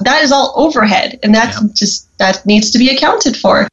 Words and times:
that 0.00 0.22
is 0.24 0.32
all 0.32 0.54
overhead, 0.56 1.18
and 1.22 1.34
that's 1.34 1.60
Yeah. 1.60 1.68
just 1.74 2.06
that 2.18 2.44
needs 2.46 2.70
to 2.70 2.78
be 2.78 2.88
accounted 2.88 3.36
for. 3.36 3.68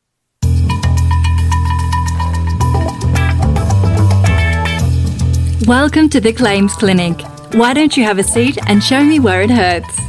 Welcome 5.66 6.10
to 6.10 6.20
the 6.20 6.34
Claims 6.34 6.74
Clinic. 6.74 7.22
Why 7.54 7.74
don't 7.74 7.96
you 7.96 8.04
have 8.04 8.18
a 8.18 8.24
seat 8.24 8.58
and 8.68 8.84
show 8.84 9.04
me 9.04 9.20
where 9.20 9.42
it 9.42 9.52
hurts? 9.52 10.00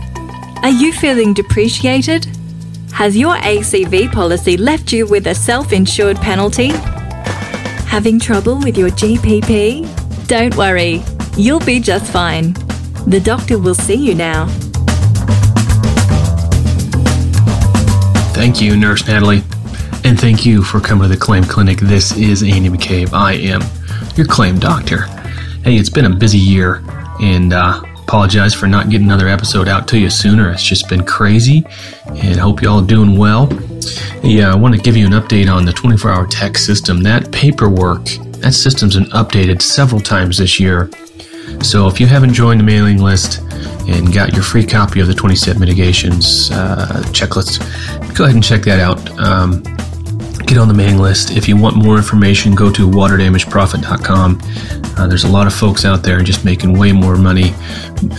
Are 0.62 0.70
you 0.70 0.92
feeling 0.92 1.34
depreciated? 1.34 2.26
Has 2.92 3.16
your 3.16 3.36
ACV 3.36 4.10
policy 4.10 4.56
left 4.56 4.92
you 4.92 5.06
with 5.06 5.26
a 5.26 5.34
self 5.34 5.72
insured 5.72 6.16
penalty? 6.20 6.68
Having 7.86 8.20
trouble 8.20 8.58
with 8.58 8.78
your 8.78 8.90
GPP? 8.90 9.86
Don't 10.26 10.56
worry, 10.56 11.02
you'll 11.36 11.60
be 11.60 11.78
just 11.78 12.10
fine. 12.10 12.54
The 13.06 13.20
doctor 13.20 13.58
will 13.58 13.74
see 13.74 13.94
you 13.96 14.14
now. 14.14 14.48
Thank 18.40 18.62
you, 18.62 18.74
Nurse 18.74 19.06
Natalie. 19.06 19.42
And 20.02 20.18
thank 20.18 20.46
you 20.46 20.62
for 20.62 20.80
coming 20.80 21.02
to 21.02 21.14
the 21.14 21.20
Claim 21.20 21.44
Clinic. 21.44 21.78
This 21.78 22.16
is 22.16 22.42
Andy 22.42 22.70
McCabe. 22.70 23.12
I 23.12 23.34
am 23.34 23.60
your 24.16 24.24
claim 24.24 24.58
doctor. 24.58 25.02
Hey, 25.62 25.76
it's 25.76 25.90
been 25.90 26.06
a 26.06 26.16
busy 26.16 26.38
year, 26.38 26.82
and 27.20 27.52
uh, 27.52 27.82
apologize 27.98 28.54
for 28.54 28.66
not 28.66 28.88
getting 28.88 29.08
another 29.08 29.28
episode 29.28 29.68
out 29.68 29.86
to 29.88 29.98
you 29.98 30.08
sooner. 30.08 30.50
It's 30.50 30.64
just 30.64 30.88
been 30.88 31.04
crazy, 31.04 31.66
and 32.06 32.40
hope 32.40 32.62
you 32.62 32.70
all 32.70 32.80
doing 32.80 33.18
well. 33.18 33.46
Yeah, 34.22 34.50
I 34.50 34.54
want 34.54 34.74
to 34.74 34.80
give 34.80 34.96
you 34.96 35.04
an 35.04 35.12
update 35.12 35.54
on 35.54 35.66
the 35.66 35.72
24 35.74 36.10
hour 36.10 36.26
tech 36.26 36.56
system. 36.56 37.02
That 37.02 37.30
paperwork, 37.30 38.06
that 38.40 38.54
system's 38.54 38.96
been 38.96 39.10
updated 39.10 39.60
several 39.60 40.00
times 40.00 40.38
this 40.38 40.58
year. 40.58 40.88
So 41.62 41.86
if 41.88 42.00
you 42.00 42.06
haven't 42.06 42.32
joined 42.32 42.60
the 42.60 42.64
mailing 42.64 42.98
list 42.98 43.40
and 43.88 44.12
got 44.12 44.32
your 44.32 44.42
free 44.42 44.64
copy 44.64 45.00
of 45.00 45.06
the 45.06 45.14
20 45.14 45.34
step 45.36 45.58
mitigations 45.58 46.50
uh, 46.50 47.02
checklist, 47.08 47.60
go 48.16 48.24
ahead 48.24 48.34
and 48.34 48.44
check 48.44 48.62
that 48.62 48.80
out. 48.80 48.98
Um, 49.18 49.62
get 50.46 50.58
on 50.58 50.68
the 50.68 50.74
mailing 50.74 50.98
list. 50.98 51.30
If 51.30 51.48
you 51.48 51.56
want 51.56 51.76
more 51.76 51.96
information, 51.96 52.54
go 52.54 52.72
to 52.72 52.88
waterdamageprofit.com. 52.88 54.40
Uh, 54.98 55.06
there's 55.06 55.24
a 55.24 55.28
lot 55.28 55.46
of 55.46 55.54
folks 55.54 55.84
out 55.84 56.02
there 56.02 56.20
just 56.22 56.44
making 56.44 56.76
way 56.76 56.92
more 56.92 57.16
money, 57.16 57.54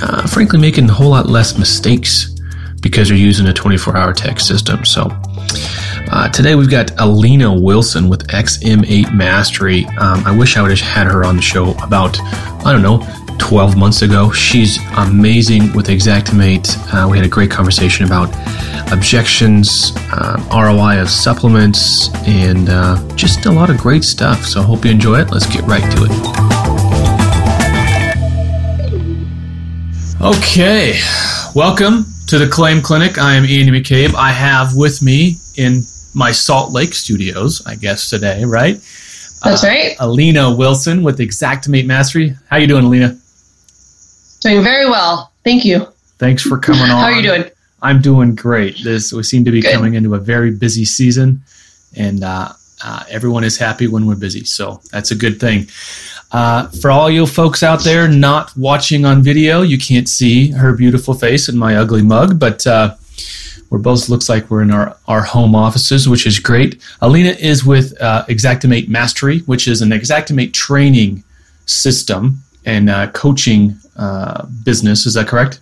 uh, 0.02 0.26
frankly, 0.28 0.60
making 0.60 0.90
a 0.90 0.94
whole 0.94 1.10
lot 1.10 1.26
less 1.26 1.58
mistakes 1.58 2.30
because 2.82 3.10
they're 3.10 3.18
using 3.18 3.48
a 3.48 3.54
24 3.54 3.98
hour 3.98 4.14
tech 4.14 4.40
system. 4.40 4.86
So, 4.86 5.10
uh, 6.12 6.30
today 6.30 6.56
we've 6.56 6.70
got 6.70 6.88
Alena 6.98 7.62
Wilson 7.62 8.10
with 8.10 8.28
XM8 8.28 9.14
Mastery. 9.14 9.86
Um, 9.98 10.26
I 10.26 10.36
wish 10.36 10.58
I 10.58 10.62
would 10.62 10.72
have 10.72 10.80
had 10.80 11.08
her 11.08 11.24
on 11.24 11.36
the 11.36 11.42
show 11.42 11.72
about, 11.84 12.20
I 12.66 12.72
don't 12.72 12.82
know, 12.82 13.00
12 13.40 13.76
months 13.78 14.02
ago. 14.02 14.32
She's 14.32 14.80
amazing 14.98 15.74
with 15.74 15.88
Xactimate. 15.88 16.78
Uh, 16.94 17.08
we 17.10 17.18
had 17.18 17.26
a 17.26 17.30
great 17.30 17.52
conversation 17.52 18.06
about 18.06 18.30
objections, 18.92 19.94
uh, 20.12 20.38
ROI 20.54 21.02
of 21.02 21.10
supplements, 21.10 22.10
and 22.28 22.70
uh, 22.70 22.98
just 23.16 23.46
a 23.46 23.52
lot 23.52 23.70
of 23.70 23.78
great 23.78 24.04
stuff. 24.04 24.46
So 24.46 24.62
I 24.62 24.64
hope 24.64 24.86
you 24.86 24.92
enjoy 24.92 25.20
it. 25.20 25.32
Let's 25.32 25.46
get 25.48 25.64
right 25.66 25.84
to 25.98 26.06
it. 26.06 26.12
Okay, 30.22 31.00
welcome 31.56 32.06
to 32.28 32.38
the 32.38 32.48
Claim 32.48 32.82
Clinic. 32.82 33.18
I 33.18 33.34
am 33.36 33.46
Ian 33.46 33.70
McCabe. 33.70 34.14
I 34.14 34.30
have 34.32 34.76
with 34.76 35.02
me 35.02 35.38
in 35.58 35.82
my 36.14 36.32
Salt 36.32 36.72
Lake 36.72 36.94
studios, 36.94 37.66
I 37.66 37.76
guess 37.76 38.10
today, 38.10 38.44
right? 38.46 38.76
That's 39.44 39.64
Uh, 39.64 39.68
right. 39.68 39.98
Alena 39.98 40.56
Wilson 40.56 41.02
with 41.02 41.18
Xactimate 41.18 41.88
Mastery. 41.88 42.36
How 42.50 42.58
you 42.58 42.68
doing, 42.68 42.84
Alena? 42.84 43.18
Doing 44.42 44.64
very 44.64 44.90
well. 44.90 45.32
Thank 45.44 45.66
you. 45.66 45.88
Thanks 46.18 46.44
for 46.44 46.58
coming 46.58 46.82
on. 46.82 46.88
How 46.90 47.04
are 47.06 47.12
you 47.14 47.22
doing? 47.22 47.46
I'm 47.82 48.02
doing 48.02 48.36
great. 48.36 48.84
This 48.84 49.12
we 49.12 49.24
seem 49.24 49.46
to 49.46 49.52
be 49.52 49.62
Good. 49.62 49.74
coming 49.74 49.96
into 49.96 50.16
a 50.16 50.20
very 50.20 50.52
busy 50.52 50.86
season, 50.86 51.42
and 51.96 52.24
uh, 52.24 52.50
uh, 52.84 53.04
everyone 53.10 53.44
is 53.44 53.58
happy 53.58 53.88
when 53.88 54.06
we're 54.06 54.16
busy. 54.16 54.44
So 54.44 54.82
that's 54.92 55.12
a 55.12 55.16
good 55.16 55.40
thing. 55.40 55.68
Uh, 56.32 56.68
for 56.70 56.92
all 56.92 57.10
you 57.10 57.26
folks 57.28 57.62
out 57.62 57.84
there 57.84 58.08
not 58.08 58.56
watching 58.56 59.06
on 59.06 59.22
video, 59.22 59.62
you 59.62 59.78
can't 59.78 60.08
see 60.08 60.52
her 60.52 60.74
beautiful 60.74 61.14
face 61.14 61.50
and 61.50 61.60
my 61.60 61.76
ugly 61.76 62.02
mug, 62.02 62.40
but 62.40 62.66
uh, 62.66 62.96
we're 63.70 63.80
both 63.80 64.10
looks 64.10 64.30
like 64.30 64.50
we're 64.50 64.62
in 64.62 64.72
our, 64.72 64.96
our 65.08 65.22
home 65.22 65.56
offices, 65.56 66.08
which 66.08 66.26
is 66.26 66.40
great. 66.40 66.80
Alena 67.02 67.38
is 67.38 67.66
with 67.66 68.00
uh, 68.02 68.26
Xactimate 68.28 68.88
Mastery, 68.88 69.40
which 69.40 69.68
is 69.68 69.82
an 69.82 69.90
Xactimate 69.90 70.54
training 70.54 71.24
system 71.66 72.42
and 72.66 72.90
uh, 72.90 73.10
coaching 73.12 73.76
uh, 74.02 74.46
business. 74.64 75.06
Is 75.06 75.14
that 75.14 75.28
correct? 75.28 75.60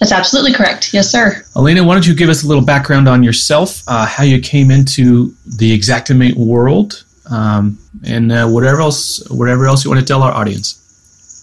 That's 0.00 0.10
absolutely 0.12 0.52
correct. 0.52 0.92
Yes, 0.92 1.10
sir. 1.10 1.42
Alena, 1.54 1.86
why 1.86 1.94
don't 1.94 2.06
you 2.06 2.14
give 2.14 2.28
us 2.28 2.42
a 2.42 2.48
little 2.48 2.64
background 2.64 3.08
on 3.08 3.22
yourself, 3.22 3.82
uh, 3.86 4.06
how 4.06 4.24
you 4.24 4.40
came 4.40 4.70
into 4.70 5.34
the 5.46 5.78
Xactimate 5.78 6.34
world, 6.34 7.04
um, 7.30 7.78
and 8.04 8.32
uh, 8.32 8.48
whatever 8.48 8.80
else, 8.80 9.28
whatever 9.28 9.66
else 9.66 9.84
you 9.84 9.90
want 9.90 10.00
to 10.00 10.06
tell 10.06 10.22
our 10.22 10.32
audience. 10.32 10.84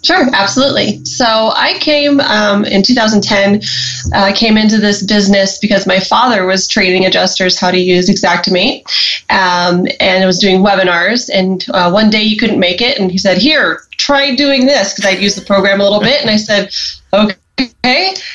Sure, 0.05 0.27
absolutely. 0.33 1.03
So 1.03 1.25
I 1.25 1.79
came 1.79 2.19
um, 2.19 2.63
in 2.63 2.83
2010. 2.83 3.61
I 4.13 4.33
came 4.33 4.55
into 4.55 4.77
this 4.77 5.03
business 5.03 5.57
because 5.57 5.87
my 5.87 5.99
father 5.99 6.45
was 6.45 6.67
training 6.67 7.07
adjusters 7.07 7.59
how 7.59 7.71
to 7.71 7.79
use 7.79 8.07
Xactimate, 8.07 8.83
um, 9.31 9.87
and 9.99 10.23
was 10.25 10.37
doing 10.37 10.61
webinars. 10.61 11.29
And 11.33 11.65
uh, 11.69 11.89
one 11.89 12.11
day 12.11 12.23
he 12.23 12.37
couldn't 12.37 12.59
make 12.59 12.81
it, 12.81 12.99
and 12.99 13.11
he 13.11 13.17
said, 13.17 13.39
"Here, 13.39 13.81
try 14.05 14.35
doing 14.35 14.65
this," 14.65 14.93
because 14.93 15.05
I'd 15.05 15.21
used 15.21 15.37
the 15.39 15.45
program 15.45 15.79
a 15.79 15.83
little 15.83 16.01
bit. 16.01 16.21
And 16.21 16.29
I 16.29 16.37
said, 16.37 16.71
"Okay." 17.13 17.35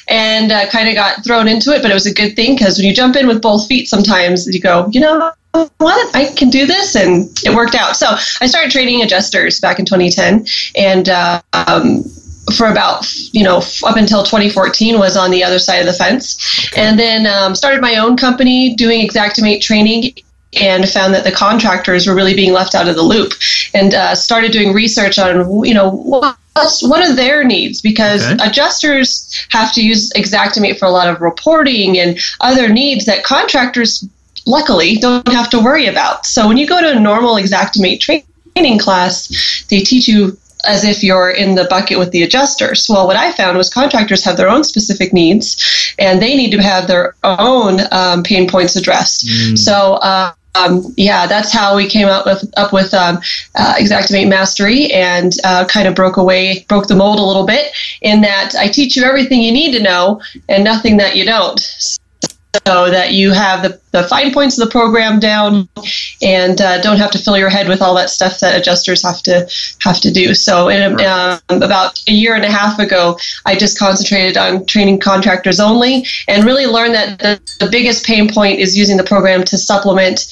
and 0.09 0.51
uh, 0.51 0.67
kind 0.71 0.89
of 0.89 0.95
got 0.95 1.23
thrown 1.25 1.47
into 1.47 1.73
it, 1.73 1.83
but 1.83 1.91
it 1.91 1.95
was 1.95 2.07
a 2.07 2.15
good 2.15 2.35
thing 2.35 2.55
because 2.55 2.79
when 2.79 2.87
you 2.87 2.95
jump 2.95 3.17
in 3.17 3.27
with 3.27 3.43
both 3.43 3.67
feet, 3.67 3.87
sometimes 3.87 4.47
you 4.47 4.61
go, 4.61 4.89
you 4.91 5.01
know 5.01 5.33
what, 5.53 6.17
I 6.17 6.33
can 6.35 6.51
do 6.51 6.67
this, 6.67 6.95
and 6.95 7.29
it 7.45 7.55
worked 7.55 7.75
out. 7.75 7.97
So 7.97 8.07
I 8.41 8.47
started 8.47 8.71
training 8.71 9.03
adjusters 9.03 9.61
back 9.61 9.79
in 9.79 9.85
2010, 9.85 10.47
and 10.77 11.09
uh, 11.09 11.43
um, 11.53 12.05
for 12.57 12.69
about 12.69 13.07
you 13.33 13.45
know 13.45 13.59
up 13.85 13.97
until 13.97 14.23
2014 14.23 14.99
was 14.99 15.17
on 15.17 15.31
the 15.31 15.43
other 15.45 15.59
side 15.59 15.79
of 15.79 15.87
the 15.87 15.93
fence, 15.93 16.69
and 16.77 16.99
then 16.99 17.27
um, 17.27 17.55
started 17.55 17.81
my 17.81 17.97
own 17.97 18.17
company 18.17 18.75
doing 18.77 19.09
Xactimate 19.09 19.61
training. 19.61 20.15
And 20.59 20.89
found 20.89 21.15
that 21.15 21.23
the 21.23 21.31
contractors 21.31 22.09
were 22.09 22.15
really 22.15 22.35
being 22.35 22.53
left 22.53 22.75
out 22.75 22.89
of 22.89 22.97
the 22.97 23.03
loop, 23.03 23.35
and 23.73 23.95
uh, 23.95 24.17
started 24.17 24.51
doing 24.51 24.73
research 24.73 25.17
on 25.17 25.65
you 25.65 25.75
know 25.75 25.91
what 25.91 26.37
what 26.83 27.01
are 27.09 27.15
their 27.15 27.45
needs 27.45 27.81
because 27.81 28.23
Okay. 28.29 28.45
adjusters 28.45 29.47
have 29.51 29.73
to 29.75 29.81
use 29.81 30.11
Xactimate 30.13 30.79
for 30.79 30.87
a 30.87 30.91
lot 30.91 31.09
of 31.09 31.21
reporting 31.21 31.97
and 31.99 32.19
other 32.41 32.69
needs 32.69 33.05
that 33.07 33.23
contractors 33.23 34.05
luckily 34.47 34.97
don't 34.97 35.29
have 35.29 35.49
to 35.51 35.61
worry 35.61 35.87
about. 35.87 36.27
So 36.27 36.49
when 36.49 36.57
you 36.57 36.67
go 36.67 36.81
to 36.81 36.97
a 36.97 37.01
normal 37.01 37.37
Xactimate 37.37 38.01
training 38.01 38.79
class, 38.81 39.65
they 39.71 39.79
teach 39.81 40.09
you 40.09 40.37
as 40.67 40.85
if 40.85 41.03
you're 41.05 41.31
in 41.31 41.55
the 41.55 41.65
bucket 41.71 41.99
with 41.99 42.11
the 42.11 42.23
adjusters. 42.25 42.87
Well, 42.89 43.07
what 43.07 43.17
I 43.17 43.31
found 43.33 43.57
was 43.57 43.71
contractors 43.73 44.25
have 44.25 44.37
their 44.37 44.49
own 44.51 44.65
specific 44.65 45.13
needs, 45.13 45.95
and 45.99 46.21
they 46.21 46.37
need 46.37 46.51
to 46.51 46.61
have 46.63 46.89
their 46.89 47.15
own 47.23 47.81
um, 47.93 48.25
pain 48.25 48.49
points 48.49 48.75
addressed. 48.77 49.57
So. 49.57 49.95
Uh, 49.95 50.33
um, 50.55 50.93
yeah, 50.97 51.27
that's 51.27 51.53
how 51.53 51.77
we 51.77 51.89
came 51.89 52.09
up 52.09 52.27
with 52.27 52.45
up 52.57 52.73
with 52.73 52.93
um, 52.93 53.21
uh, 53.57 53.77
Mastery 54.27 54.93
and 54.93 55.33
uh, 55.45 55.65
kind 55.67 55.87
of 55.87 55.95
broke 55.95 56.17
away, 56.17 56.65
broke 56.69 56.89
the 56.89 56.97
mold 56.97 57.19
a 57.19 57.23
little 57.23 57.47
bit. 57.47 57.73
In 58.03 58.21
that 58.23 58.55
I 58.59 58.69
teach 58.69 58.97
you 58.97 59.05
everything 59.05 59.43
you 59.43 59.53
need 59.53 59.73
to 59.73 59.83
know 59.83 60.21
and 60.49 60.65
nothing 60.65 60.97
that 60.97 61.17
you 61.17 61.25
don't 61.25 61.61
so 62.67 62.91
that 62.91 63.13
you 63.13 63.33
have 63.33 63.63
the, 63.63 63.81
the 63.93 64.03
fine 64.05 64.33
points 64.33 64.59
of 64.59 64.67
the 64.67 64.73
program 64.73 65.21
down 65.21 65.69
and 66.21 66.61
uh, 66.61 66.81
don't 66.81 66.97
have 66.97 67.11
to 67.13 67.19
fill 67.19 67.39
your 67.39 67.49
head 67.49 67.69
with 67.69 67.81
all 67.81 67.95
that 67.95 68.11
stuff 68.11 68.41
that 68.41 68.59
adjusters 68.59 69.03
have 69.03 69.23
to 69.23 69.49
have 69.83 70.01
to 70.01 70.13
do. 70.13 70.35
So 70.35 70.69
in, 70.69 71.01
um, 71.01 71.41
about 71.49 72.03
a 72.09 72.13
year 72.13 72.35
and 72.35 72.45
a 72.45 72.51
half 72.51 72.79
ago, 72.79 73.19
I 73.47 73.57
just 73.57 73.79
concentrated 73.79 74.37
on 74.37 74.67
training 74.67 74.99
contractors 74.99 75.61
only 75.61 76.07
and 76.27 76.45
really 76.45 76.67
learned 76.67 76.95
that 76.95 77.19
the, 77.21 77.41
the 77.65 77.71
biggest 77.71 78.05
pain 78.05 78.33
point 78.33 78.59
is 78.59 78.77
using 78.77 78.97
the 78.97 79.05
program 79.05 79.45
to 79.45 79.57
supplement 79.57 80.27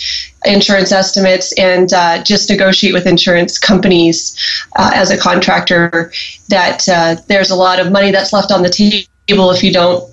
insurance 0.45 0.93
estimates 0.93 1.53
and 1.53 1.93
uh, 1.93 2.23
just 2.25 2.51
negotiate 2.51 2.95
with 2.95 3.07
insurance 3.07 3.59
companies 3.59 4.37
uh, 4.77 4.91
as 4.95 5.11
a 5.11 5.19
contractor 5.19 6.13
that 6.49 6.89
uh, 6.89 7.17
there's 7.29 7.51
a 7.51 7.57
lot 7.57 7.79
of 7.79 7.93
money 7.93 8.11
that's 8.11 8.33
left 8.33 8.51
on 8.51 8.63
the 8.63 8.71
table 9.29 9.51
if 9.51 9.63
you 9.63 9.73
don't 9.73 10.13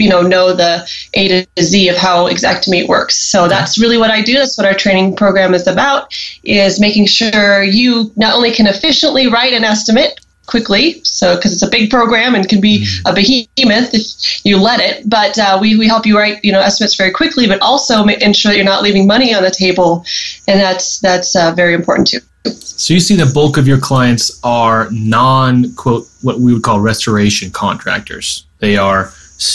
you 0.00 0.08
know 0.08 0.22
know 0.22 0.54
the 0.54 0.88
A 1.14 1.28
to 1.28 1.62
Z 1.62 1.88
of 1.88 1.96
how 1.96 2.28
Xactimate 2.28 2.88
works. 2.88 3.16
So 3.16 3.48
that's 3.48 3.78
really 3.78 3.98
what 3.98 4.10
I 4.10 4.22
do. 4.22 4.34
That's 4.34 4.56
what 4.56 4.66
our 4.66 4.74
training 4.74 5.16
program 5.16 5.54
is 5.54 5.66
about: 5.66 6.14
is 6.42 6.80
making 6.80 7.06
sure 7.06 7.62
you 7.62 8.12
not 8.16 8.34
only 8.34 8.52
can 8.52 8.66
efficiently 8.66 9.28
write 9.28 9.52
an 9.52 9.64
estimate 9.64 10.20
quickly, 10.46 11.00
so 11.04 11.36
because 11.36 11.52
it's 11.52 11.62
a 11.62 11.70
big 11.70 11.90
program 11.90 12.34
and 12.34 12.48
can 12.48 12.60
be 12.60 12.86
a 13.06 13.14
behemoth 13.14 13.94
if 13.94 14.44
you 14.44 14.58
let 14.58 14.80
it, 14.80 15.08
but 15.08 15.38
uh, 15.38 15.58
we 15.60 15.76
we 15.78 15.86
help 15.86 16.06
you 16.06 16.18
write 16.18 16.44
you 16.44 16.52
know 16.52 16.60
estimates 16.60 16.96
very 16.96 17.12
quickly, 17.12 17.46
but 17.46 17.60
also 17.60 18.04
ensure 18.04 18.50
that 18.50 18.56
you're 18.56 18.64
not 18.64 18.82
leaving 18.82 19.06
money 19.06 19.34
on 19.34 19.42
the 19.42 19.50
table, 19.50 20.04
and 20.48 20.58
that's 20.60 20.98
that's 21.00 21.36
uh, 21.36 21.52
very 21.54 21.74
important 21.74 22.08
too. 22.08 22.20
So 22.44 22.94
you 22.94 23.00
see 23.00 23.14
the 23.14 23.30
bulk 23.32 23.58
of 23.58 23.68
your 23.68 23.78
clients 23.78 24.40
are 24.42 24.88
non 24.90 25.74
quote 25.74 26.08
what 26.22 26.40
we 26.40 26.52
would 26.52 26.62
call 26.62 26.80
restoration 26.80 27.50
contractors. 27.50 28.46
They 28.58 28.76
are 28.76 29.12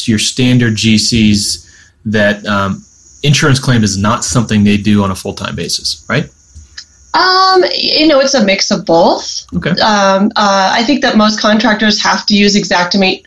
your 0.07 0.19
standard 0.19 0.73
GCs 0.75 1.69
that 2.05 2.45
um, 2.45 2.83
insurance 3.23 3.59
claim 3.59 3.83
is 3.83 3.97
not 3.97 4.23
something 4.23 4.63
they 4.63 4.77
do 4.77 5.03
on 5.03 5.11
a 5.11 5.15
full 5.15 5.33
time 5.33 5.55
basis, 5.55 6.05
right? 6.09 6.29
Um, 7.13 7.63
you 7.73 8.07
know, 8.07 8.19
it's 8.19 8.33
a 8.33 8.43
mix 8.43 8.71
of 8.71 8.85
both. 8.85 9.45
Okay. 9.55 9.69
Um, 9.69 10.31
uh, 10.35 10.71
I 10.73 10.83
think 10.83 11.01
that 11.01 11.15
most 11.15 11.39
contractors 11.39 12.01
have 12.03 12.25
to 12.25 12.35
use 12.35 12.55
Xactimate 12.55 13.25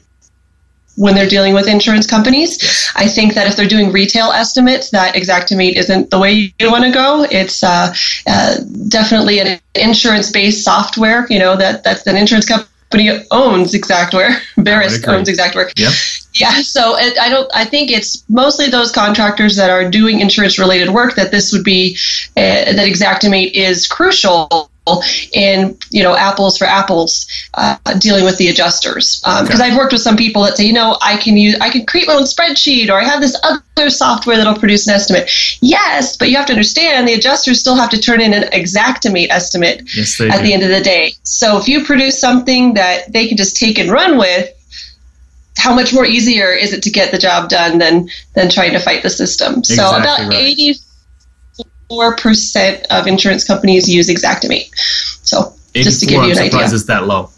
when 0.96 1.14
they're 1.14 1.28
dealing 1.28 1.54
with 1.54 1.68
insurance 1.68 2.06
companies. 2.06 2.90
I 2.96 3.06
think 3.06 3.34
that 3.34 3.46
if 3.46 3.56
they're 3.56 3.68
doing 3.68 3.90
retail 3.90 4.30
estimates, 4.32 4.90
that 4.90 5.14
Xactimate 5.14 5.76
isn't 5.76 6.10
the 6.10 6.18
way 6.18 6.52
you 6.58 6.70
want 6.70 6.84
to 6.84 6.90
go. 6.90 7.24
It's 7.30 7.62
uh, 7.62 7.94
uh, 8.26 8.56
definitely 8.88 9.38
an 9.40 9.60
insurance-based 9.74 10.62
software. 10.62 11.26
You 11.30 11.38
know 11.38 11.56
that 11.56 11.84
that's 11.84 12.06
an 12.06 12.16
insurance 12.16 12.46
company 12.46 12.68
owns 12.94 13.72
Xactware. 13.72 14.40
Verisk 14.56 15.06
owns 15.12 15.28
Xactware. 15.28 15.72
Yep. 15.76 15.92
Yeah, 16.34 16.62
so 16.62 16.96
it, 16.96 17.18
I 17.18 17.28
don't. 17.28 17.50
I 17.54 17.64
think 17.64 17.90
it's 17.90 18.24
mostly 18.28 18.68
those 18.68 18.92
contractors 18.92 19.56
that 19.56 19.70
are 19.70 19.90
doing 19.90 20.20
insurance-related 20.20 20.90
work 20.90 21.16
that 21.16 21.30
this 21.30 21.52
would 21.52 21.64
be 21.64 21.96
uh, 22.36 22.72
that 22.72 22.88
Xactimate 22.88 23.52
is 23.52 23.86
crucial 23.86 24.67
in 25.32 25.76
you 25.90 26.02
know 26.02 26.16
apples 26.16 26.56
for 26.58 26.64
apples 26.64 27.26
uh, 27.54 27.76
dealing 27.98 28.24
with 28.24 28.38
the 28.38 28.48
adjusters 28.48 29.20
because 29.20 29.50
um, 29.50 29.56
okay. 29.56 29.70
I've 29.70 29.76
worked 29.76 29.92
with 29.92 30.02
some 30.02 30.16
people 30.16 30.42
that 30.44 30.56
say 30.56 30.64
you 30.64 30.72
know 30.72 30.96
I 31.02 31.16
can 31.16 31.36
use 31.36 31.56
I 31.60 31.70
can 31.70 31.86
create 31.86 32.06
my 32.06 32.14
own 32.14 32.24
spreadsheet 32.24 32.88
or 32.88 32.94
I 33.00 33.04
have 33.04 33.20
this 33.20 33.36
other 33.42 33.90
software 33.90 34.36
that'll 34.36 34.58
produce 34.58 34.86
an 34.86 34.94
estimate 34.94 35.30
yes 35.60 36.16
but 36.16 36.30
you 36.30 36.36
have 36.36 36.46
to 36.46 36.52
understand 36.52 37.06
the 37.08 37.14
adjusters 37.14 37.60
still 37.60 37.76
have 37.76 37.90
to 37.90 38.00
turn 38.00 38.20
in 38.20 38.32
an 38.32 38.44
Xactimate 38.52 39.28
estimate 39.30 39.82
yes, 39.96 40.20
at 40.20 40.38
do. 40.38 40.42
the 40.42 40.52
end 40.52 40.62
of 40.62 40.70
the 40.70 40.80
day 40.80 41.12
so 41.22 41.58
if 41.58 41.68
you 41.68 41.84
produce 41.84 42.18
something 42.18 42.74
that 42.74 43.12
they 43.12 43.28
can 43.28 43.36
just 43.36 43.56
take 43.56 43.78
and 43.78 43.90
run 43.90 44.18
with 44.18 44.54
how 45.58 45.74
much 45.74 45.92
more 45.92 46.06
easier 46.06 46.52
is 46.52 46.72
it 46.72 46.84
to 46.84 46.90
get 46.90 47.10
the 47.10 47.18
job 47.18 47.48
done 47.48 47.78
than 47.78 48.08
than 48.34 48.48
trying 48.48 48.72
to 48.72 48.78
fight 48.78 49.02
the 49.02 49.10
system? 49.10 49.58
Exactly 49.58 49.76
so 49.76 49.96
about 49.96 50.20
right. 50.20 50.34
eighty 50.34 50.74
4% 51.90 52.86
of 52.90 53.06
insurance 53.06 53.44
companies 53.44 53.88
use 53.88 54.08
Xactimate. 54.08 54.70
So, 55.26 55.54
just 55.74 56.00
to 56.00 56.06
give 56.06 56.22
you 56.24 56.32
an 56.32 56.38
I'm 56.38 56.46
idea. 56.46 56.64
it's 56.64 56.84
that 56.84 57.06
low. 57.06 57.30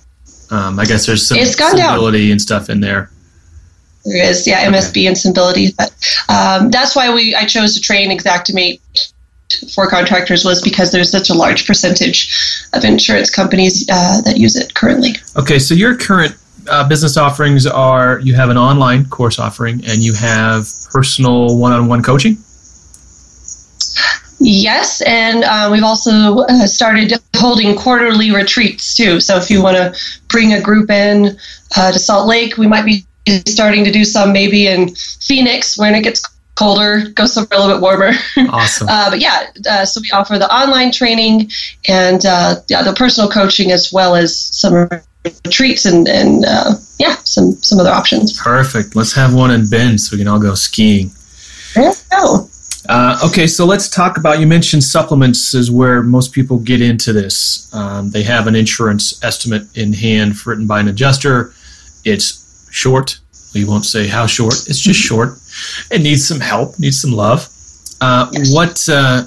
Um, 0.50 0.78
I 0.78 0.84
guess 0.84 1.06
there's 1.06 1.26
some 1.26 1.38
stability 1.44 2.32
and 2.32 2.42
stuff 2.42 2.70
in 2.70 2.80
there. 2.80 3.10
There 4.04 4.30
is, 4.30 4.46
yeah, 4.46 4.66
MSB 4.70 5.08
okay. 5.08 5.68
and 5.68 5.76
But 5.76 5.92
um, 6.28 6.70
that's 6.70 6.96
why 6.96 7.12
we 7.12 7.34
I 7.34 7.44
chose 7.44 7.74
to 7.74 7.80
train 7.80 8.16
Xactimate 8.18 8.80
for 9.74 9.88
contractors 9.88 10.44
was 10.44 10.62
because 10.62 10.92
there's 10.92 11.10
such 11.10 11.28
a 11.28 11.34
large 11.34 11.66
percentage 11.66 12.66
of 12.72 12.84
insurance 12.84 13.34
companies 13.34 13.86
uh, 13.90 14.20
that 14.22 14.38
use 14.38 14.56
it 14.56 14.74
currently. 14.74 15.16
Okay, 15.36 15.58
so 15.58 15.74
your 15.74 15.96
current 15.96 16.36
uh, 16.68 16.88
business 16.88 17.16
offerings 17.16 17.66
are 17.66 18.20
you 18.20 18.34
have 18.34 18.50
an 18.50 18.56
online 18.56 19.06
course 19.06 19.38
offering 19.38 19.82
and 19.86 20.02
you 20.02 20.14
have 20.14 20.68
personal 20.90 21.58
one-on-one 21.58 22.02
coaching. 22.02 22.38
Yes, 24.40 25.02
and 25.02 25.44
uh, 25.44 25.68
we've 25.70 25.84
also 25.84 26.38
uh, 26.38 26.66
started 26.66 27.12
holding 27.36 27.76
quarterly 27.76 28.32
retreats 28.32 28.94
too. 28.94 29.20
So 29.20 29.36
if 29.36 29.50
you 29.50 29.62
want 29.62 29.76
to 29.76 29.94
bring 30.28 30.54
a 30.54 30.60
group 30.60 30.90
in 30.90 31.36
uh, 31.76 31.92
to 31.92 31.98
Salt 31.98 32.26
Lake, 32.26 32.56
we 32.56 32.66
might 32.66 32.86
be 32.86 33.04
starting 33.46 33.84
to 33.84 33.92
do 33.92 34.04
some 34.04 34.32
maybe 34.32 34.66
in 34.66 34.94
Phoenix 34.94 35.76
when 35.76 35.94
it 35.94 36.02
gets 36.02 36.22
colder, 36.54 37.08
go 37.14 37.26
somewhere 37.26 37.58
a 37.58 37.62
little 37.62 37.76
bit 37.76 37.82
warmer. 37.82 38.12
Awesome. 38.50 38.88
uh, 38.90 39.10
but 39.10 39.20
yeah, 39.20 39.50
uh, 39.68 39.84
so 39.84 40.00
we 40.00 40.10
offer 40.12 40.38
the 40.38 40.52
online 40.54 40.92
training 40.92 41.50
and 41.88 42.24
uh, 42.26 42.56
yeah, 42.68 42.82
the 42.82 42.92
personal 42.92 43.30
coaching 43.30 43.72
as 43.72 43.92
well 43.92 44.14
as 44.14 44.36
some 44.36 44.88
retreats 45.24 45.86
and, 45.86 46.08
and 46.08 46.44
uh, 46.46 46.72
yeah, 46.98 47.16
some 47.24 47.52
some 47.62 47.78
other 47.78 47.90
options. 47.90 48.38
Perfect. 48.40 48.96
Let's 48.96 49.14
have 49.14 49.34
one 49.34 49.50
in 49.50 49.68
Bend 49.68 50.00
so 50.00 50.16
we 50.16 50.18
can 50.18 50.28
all 50.28 50.40
go 50.40 50.54
skiing. 50.54 51.10
There 51.74 51.84
you 51.84 51.94
go. 52.10 52.49
Uh, 52.90 53.16
okay, 53.24 53.46
so 53.46 53.64
let's 53.64 53.88
talk 53.88 54.18
about. 54.18 54.40
You 54.40 54.48
mentioned 54.48 54.82
supplements 54.82 55.54
is 55.54 55.70
where 55.70 56.02
most 56.02 56.32
people 56.32 56.58
get 56.58 56.82
into 56.82 57.12
this. 57.12 57.72
Um, 57.72 58.10
they 58.10 58.24
have 58.24 58.48
an 58.48 58.56
insurance 58.56 59.22
estimate 59.22 59.62
in 59.76 59.92
hand 59.92 60.44
written 60.44 60.66
by 60.66 60.80
an 60.80 60.88
adjuster. 60.88 61.54
It's 62.04 62.68
short. 62.72 63.20
We 63.54 63.64
won't 63.64 63.84
say 63.84 64.08
how 64.08 64.26
short. 64.26 64.54
It's 64.68 64.80
just 64.80 64.98
short. 65.08 65.38
It 65.92 66.02
needs 66.02 66.26
some 66.26 66.40
help. 66.40 66.80
Needs 66.80 67.00
some 67.00 67.12
love. 67.12 67.48
Uh, 68.00 68.28
yes. 68.32 68.52
What? 68.52 68.88
Uh, 68.90 69.22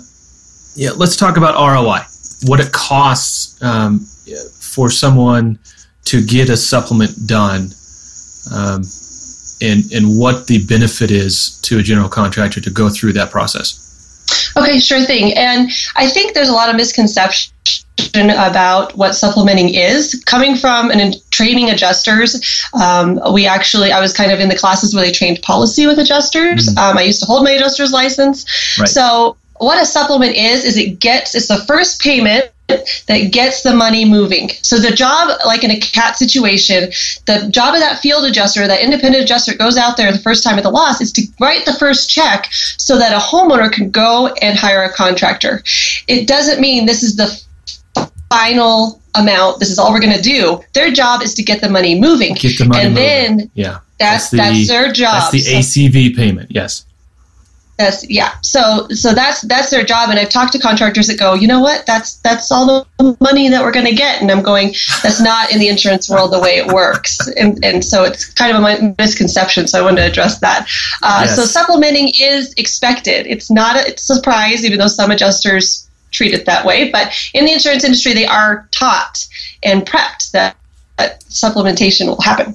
yeah, 0.76 0.90
let's 0.98 1.16
talk 1.16 1.38
about 1.38 1.56
ROI. 1.56 2.02
What 2.46 2.60
it 2.60 2.74
costs 2.74 3.64
um, 3.64 4.00
for 4.60 4.90
someone 4.90 5.58
to 6.04 6.22
get 6.22 6.50
a 6.50 6.58
supplement 6.58 7.16
done. 7.28 7.70
Um, 8.54 8.84
and, 9.64 9.92
and 9.92 10.20
what 10.20 10.48
the 10.48 10.66
benefit 10.66 11.10
is 11.10 11.60
to 11.62 11.80
a 11.80 11.82
general 11.82 12.10
contractor 12.10 12.62
to 12.62 12.70
go 12.70 12.90
through 12.90 13.14
that 13.14 13.32
process. 13.32 13.80
Okay, 14.56 14.80
sure 14.80 15.02
thing. 15.02 15.34
And 15.38 15.72
I 15.96 16.08
think 16.08 16.34
there's 16.34 16.50
a 16.50 16.54
lot 16.54 16.70
of 16.70 16.76
misconception 16.76 17.52
about 18.16 18.96
what 18.96 19.14
supplementing 19.14 19.74
is. 19.74 20.24
Coming 20.26 20.56
from 20.56 20.92
an 20.92 21.14
training 21.32 21.70
adjusters, 21.70 22.64
um, 22.74 23.20
we 23.34 23.48
actually, 23.48 23.92
I 23.92 24.00
was 24.00 24.14
kind 24.14 24.32
of 24.32 24.40
in 24.40 24.50
the 24.50 24.58
classes 24.58 24.94
where 24.94 25.04
they 25.04 25.12
trained 25.12 25.42
policy 25.42 25.88
with 25.88 26.00
adjusters. 26.00 26.68
Mm-hmm. 26.68 26.78
Um, 26.78 26.98
I 26.98 27.04
used 27.04 27.20
to 27.22 27.26
hold 27.26 27.44
my 27.44 27.52
adjuster's 27.52 27.92
license. 27.92 28.46
Right. 28.80 28.88
So 28.88 29.38
what 29.58 29.82
a 29.82 29.86
supplement 29.86 30.36
is, 30.36 30.66
is 30.66 30.78
it 30.78 31.00
gets, 31.00 31.36
it's 31.36 31.48
the 31.48 31.64
first 31.66 32.02
payment 32.02 32.52
that 33.08 33.32
gets 33.32 33.64
the 33.64 33.74
money 33.74 34.06
moving. 34.06 34.50
So 34.62 34.78
the 34.78 34.92
job, 34.92 35.38
like 35.46 35.64
in 35.64 35.72
a 35.72 35.80
cat 35.80 36.18
situation, 36.18 36.90
the 37.26 37.50
job 37.52 37.74
of 37.74 37.82
that 37.82 38.00
field 38.00 38.26
adjuster, 38.26 38.68
that 38.68 38.82
independent 38.82 39.24
adjuster 39.24 39.56
goes 39.56 39.78
out 39.78 39.98
there 39.98 40.12
the 40.12 40.20
first 40.20 40.44
time 40.44 40.58
of 40.58 40.64
the 40.64 40.72
loss 40.72 41.02
is 41.02 41.12
to 41.14 41.24
write 41.40 41.66
the 41.66 41.74
first 41.74 42.10
check 42.10 42.48
so 42.52 42.98
that 42.98 43.14
a 43.14 43.20
homeowner 43.20 43.72
can 43.72 43.92
go 43.92 44.28
and 44.42 44.58
hire 44.58 44.84
a 44.84 44.92
contractor. 44.92 45.64
It 46.08 46.28
doesn't 46.28 46.62
mean 46.62 46.86
this 46.86 47.04
is 47.04 47.16
the 47.16 47.42
final 48.30 49.02
amount. 49.16 49.60
This 49.60 49.70
is 49.70 49.78
all 49.78 49.92
we're 49.92 50.02
going 50.02 50.16
to 50.16 50.22
do. 50.22 50.62
Their 50.74 50.92
job 50.92 51.22
is 51.22 51.34
to 51.36 51.44
get 51.44 51.62
the 51.62 51.70
money 51.70 52.00
moving. 52.00 52.34
Get 52.34 52.58
the 52.58 52.66
money 52.66 52.84
and 52.84 52.94
moving. 52.94 53.38
then 53.38 53.52
yeah, 53.54 53.80
that's 54.00 54.30
that's, 54.30 54.32
the, 54.32 54.38
that's 54.38 54.68
their 54.68 54.92
job. 54.92 55.32
That's 55.32 55.32
the 55.32 55.90
ACV 55.90 56.16
payment. 56.16 56.52
Yes. 56.52 56.86
That's 57.78 58.08
yeah. 58.10 58.34
So 58.42 58.88
so 58.90 59.14
that's 59.14 59.42
that's 59.42 59.72
their 59.72 59.84
job. 59.84 60.10
And 60.10 60.20
I've 60.20 60.30
talked 60.30 60.52
to 60.54 60.60
contractors 60.60 61.08
that 61.08 61.18
go, 61.18 61.34
you 61.34 61.48
know 61.48 61.60
what? 61.60 61.86
That's 61.88 62.18
that's 62.18 62.52
all 62.52 62.86
the 62.98 63.18
money 63.20 63.50
that 63.50 63.64
we're 63.64 63.72
going 63.72 63.88
to 63.88 63.96
get. 63.96 64.22
And 64.22 64.30
I'm 64.30 64.44
going, 64.44 64.76
that's 65.02 65.20
not 65.20 65.52
in 65.52 65.60
the 65.60 65.70
insurance 65.70 66.08
world 66.10 66.32
the 66.32 66.40
way 66.40 66.58
it 66.58 66.68
works. 66.68 67.18
And 67.36 67.64
and 67.66 67.84
so 67.84 68.04
it's 68.04 68.32
kind 68.34 68.56
of 68.56 68.64
a 68.64 68.96
misconception. 69.00 69.68
So 69.68 69.80
I 69.80 69.82
wanted 69.82 70.02
to 70.02 70.08
address 70.08 70.40
that. 70.40 70.68
Uh, 71.02 71.24
yes. 71.26 71.36
So 71.36 71.46
supplementing 71.46 72.12
is 72.22 72.54
expected. 72.58 73.26
It's 73.26 73.50
not 73.50 73.76
a, 73.76 73.88
it's 73.88 74.08
a 74.08 74.16
surprise, 74.16 74.64
even 74.64 74.78
though 74.78 74.88
some 74.88 75.10
adjusters 75.10 75.90
treat 76.12 76.34
it 76.34 76.46
that 76.46 76.66
way. 76.66 76.92
But 76.92 77.12
in 77.34 77.46
the 77.46 77.54
insurance 77.54 77.84
industry, 77.84 78.14
they 78.14 78.28
are 78.28 78.68
taught 78.72 79.28
and 79.64 79.84
prepped 79.84 80.32
that, 80.32 80.56
that 80.98 81.22
supplementation 81.22 82.06
will 82.06 82.22
happen. 82.22 82.54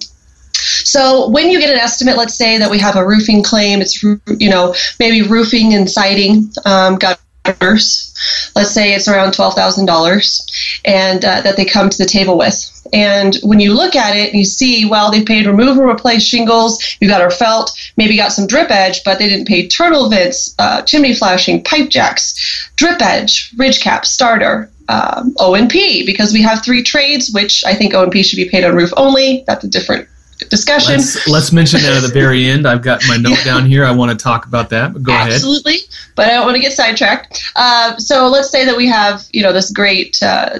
So 0.85 1.29
when 1.29 1.51
you 1.51 1.61
get 1.61 1.71
an 1.71 1.79
estimate, 1.79 2.17
let's 2.17 2.35
say 2.35 2.59
that 2.59 2.71
we 2.71 2.79
have 2.79 2.97
a 2.97 3.07
roofing 3.07 3.43
claim, 3.43 3.81
it's 3.81 4.03
you 4.03 4.51
know 4.51 4.75
maybe 4.99 5.23
roofing 5.23 5.75
and 5.75 5.89
siding, 5.89 6.51
um, 6.65 6.99
gutters. 6.99 8.15
Let's 8.57 8.73
say 8.73 8.95
it's 8.95 9.09
around 9.09 9.33
twelve 9.33 9.55
thousand 9.55 9.87
dollars, 9.87 10.81
and 10.85 11.25
uh, 11.25 11.41
that 11.43 11.57
they 11.57 11.65
come 11.65 11.89
to 11.89 11.99
the 11.99 12.09
table 12.09 12.37
with. 12.37 12.75
And 12.93 13.37
when 13.43 13.61
you 13.61 13.75
look 13.75 13.95
at 13.95 14.17
it, 14.17 14.35
you 14.35 14.45
see, 14.45 14.89
well, 14.89 15.11
they 15.11 15.23
paid 15.23 15.47
remove 15.47 15.77
and 15.77 15.89
replace 15.89 16.25
shingles. 16.25 16.83
You 17.01 17.09
got 17.09 17.21
our 17.21 17.31
felt, 17.31 17.71
maybe 17.97 18.17
got 18.17 18.33
some 18.33 18.47
drip 18.47 18.71
edge, 18.71 19.05
but 19.05 19.19
they 19.19 19.29
didn't 19.29 19.47
pay 19.47 19.69
turtle 19.69 20.09
vents, 20.09 20.55
uh, 20.59 20.83
chimney 20.83 21.15
flashing, 21.15 21.63
pipe 21.63 21.91
jacks, 21.91 22.71
drip 22.77 23.03
edge, 23.03 23.53
ridge 23.59 23.81
cap, 23.81 24.07
starter, 24.07 24.71
um, 24.89 25.35
O&P 25.39 26.07
because 26.07 26.33
we 26.33 26.43
have 26.43 26.65
three 26.65 26.83
trades, 26.83 27.31
which 27.31 27.65
I 27.65 27.75
think 27.75 27.95
O&P 27.95 28.23
should 28.23 28.37
be 28.37 28.49
paid 28.49 28.65
on 28.65 28.75
roof 28.75 28.93
only. 28.97 29.45
That's 29.47 29.65
a 29.65 29.69
different 29.69 30.09
discussion. 30.39 30.95
Let's, 30.95 31.29
let's, 31.29 31.53
mention 31.53 31.81
that 31.81 31.93
at 31.93 32.03
the 32.03 32.13
very 32.13 32.47
end. 32.47 32.67
I've 32.67 32.83
got 32.83 33.03
my 33.09 33.17
note 33.17 33.43
down 33.45 33.67
here. 33.67 33.85
I 33.85 33.91
want 33.91 34.11
to 34.11 34.23
talk 34.23 34.47
about 34.47 34.71
that. 34.71 34.93
But 34.93 35.03
go 35.03 35.13
Absolutely, 35.13 35.27
ahead. 35.27 35.35
Absolutely, 35.35 35.79
but 36.15 36.27
I 36.27 36.35
don't 36.35 36.47
want 36.47 36.57
to 36.57 36.63
get 36.63 36.73
sidetracked. 36.73 37.43
Uh, 37.57 37.97
so 37.97 38.29
let's 38.29 38.51
say 38.51 38.65
that 38.65 38.77
we 38.77 38.87
have 38.87 39.27
you 39.33 39.43
know 39.43 39.53
this 39.53 39.71
great 39.71 40.23
uh, 40.23 40.59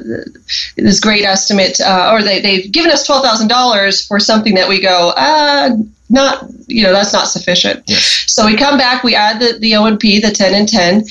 this 0.77 1.01
great 1.01 1.25
estimate, 1.25 1.81
uh, 1.81 2.11
or 2.13 2.23
they 2.23 2.41
they've 2.41 2.71
given 2.73 2.91
us 2.91 3.07
twelve 3.07 3.25
thousand 3.25 3.49
dollars 3.49 4.07
for 4.07 4.19
something 4.19 4.55
that 4.55 4.69
we 4.69 4.81
go. 4.81 5.13
Uh, 5.17 5.77
not 6.11 6.47
you 6.67 6.83
know 6.83 6.93
that's 6.93 7.13
not 7.13 7.29
sufficient 7.29 7.83
yes. 7.87 8.25
so 8.27 8.47
we 8.47 8.57
come 8.57 8.79
back 8.79 9.05
we 9.05 9.15
add 9.15 9.39
the, 9.39 9.59
the 9.59 9.77
o&p 9.77 10.19
the 10.21 10.31
10 10.31 10.55
and 10.55 10.67
10 10.67 11.05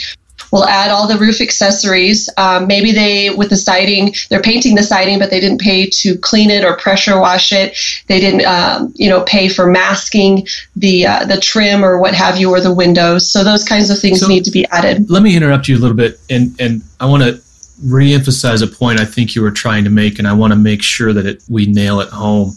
We'll 0.51 0.65
add 0.65 0.91
all 0.91 1.07
the 1.07 1.17
roof 1.17 1.41
accessories. 1.41 2.29
Um, 2.37 2.67
maybe 2.67 2.91
they, 2.91 3.29
with 3.29 3.49
the 3.49 3.57
siding, 3.57 4.13
they're 4.29 4.41
painting 4.41 4.75
the 4.75 4.83
siding, 4.83 5.19
but 5.19 5.29
they 5.29 5.39
didn't 5.39 5.61
pay 5.61 5.89
to 5.89 6.17
clean 6.17 6.49
it 6.49 6.63
or 6.63 6.77
pressure 6.77 7.19
wash 7.19 7.51
it. 7.51 7.77
They 8.07 8.19
didn't, 8.19 8.45
um, 8.45 8.93
you 8.95 9.09
know, 9.09 9.23
pay 9.23 9.49
for 9.49 9.67
masking 9.67 10.47
the 10.75 11.05
uh, 11.07 11.25
the 11.25 11.39
trim 11.39 11.83
or 11.83 11.97
what 11.99 12.13
have 12.13 12.37
you, 12.37 12.49
or 12.49 12.61
the 12.61 12.73
windows. 12.73 13.31
So 13.31 13.43
those 13.43 13.63
kinds 13.63 13.89
of 13.89 13.99
things 13.99 14.21
so 14.21 14.27
need 14.27 14.45
to 14.45 14.51
be 14.51 14.65
added. 14.67 15.09
Let 15.09 15.23
me 15.23 15.35
interrupt 15.35 15.67
you 15.67 15.75
a 15.77 15.79
little 15.79 15.97
bit, 15.97 16.19
and 16.29 16.55
and 16.59 16.81
I 16.99 17.05
want 17.05 17.23
to 17.23 17.41
reemphasize 17.85 18.63
a 18.63 18.67
point 18.67 18.99
I 18.99 19.05
think 19.05 19.35
you 19.35 19.41
were 19.43 19.51
trying 19.51 19.83
to 19.83 19.89
make, 19.91 20.17
and 20.17 20.27
I 20.27 20.33
want 20.33 20.51
to 20.51 20.57
make 20.57 20.81
sure 20.81 21.13
that 21.13 21.25
it, 21.25 21.43
we 21.47 21.67
nail 21.67 21.99
it 21.99 22.09
home. 22.09 22.55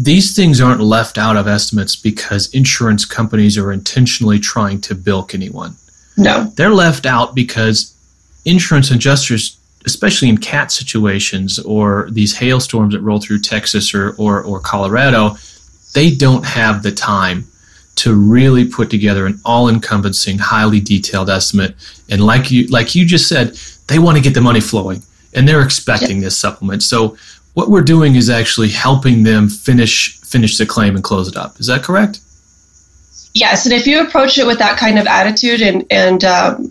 these 0.00 0.36
things 0.36 0.60
aren't 0.60 0.80
left 0.80 1.18
out 1.18 1.36
of 1.36 1.48
estimates 1.48 1.96
because 1.96 2.54
insurance 2.54 3.04
companies 3.04 3.58
are 3.58 3.72
intentionally 3.72 4.38
trying 4.38 4.80
to 4.82 4.94
bilk 4.94 5.34
anyone. 5.34 5.76
No. 6.18 6.52
They're 6.56 6.70
left 6.70 7.06
out 7.06 7.34
because 7.34 7.94
insurance 8.44 8.90
adjusters, 8.90 9.58
especially 9.86 10.28
in 10.28 10.38
cat 10.38 10.72
situations 10.72 11.58
or 11.60 12.08
these 12.10 12.36
hailstorms 12.36 12.92
that 12.92 13.00
roll 13.00 13.20
through 13.20 13.40
Texas 13.40 13.94
or, 13.94 14.14
or, 14.18 14.42
or 14.42 14.60
Colorado, 14.60 15.36
they 15.94 16.14
don't 16.14 16.44
have 16.44 16.82
the 16.82 16.92
time 16.92 17.46
to 17.96 18.14
really 18.14 18.64
put 18.64 18.90
together 18.90 19.26
an 19.26 19.40
all-encompassing, 19.44 20.38
highly 20.38 20.80
detailed 20.80 21.30
estimate. 21.30 21.74
And 22.10 22.24
like 22.24 22.50
you 22.50 22.66
like 22.68 22.94
you 22.94 23.04
just 23.04 23.28
said, 23.28 23.58
they 23.88 23.98
want 23.98 24.16
to 24.16 24.22
get 24.22 24.34
the 24.34 24.40
money 24.40 24.60
flowing 24.60 25.02
and 25.34 25.48
they're 25.48 25.62
expecting 25.62 26.20
this 26.20 26.36
supplement. 26.36 26.82
So 26.82 27.16
what 27.54 27.70
we're 27.70 27.82
doing 27.82 28.14
is 28.14 28.30
actually 28.30 28.68
helping 28.68 29.24
them 29.24 29.48
finish 29.48 30.18
finish 30.20 30.58
the 30.58 30.66
claim 30.66 30.94
and 30.94 31.02
close 31.02 31.28
it 31.28 31.36
up. 31.36 31.58
Is 31.58 31.66
that 31.66 31.82
correct? 31.82 32.20
Yes, 33.34 33.66
and 33.66 33.74
if 33.74 33.86
you 33.86 34.00
approach 34.00 34.38
it 34.38 34.46
with 34.46 34.58
that 34.58 34.78
kind 34.78 34.98
of 34.98 35.06
attitude 35.06 35.60
and 35.60 35.84
and 35.90 36.24
um, 36.24 36.70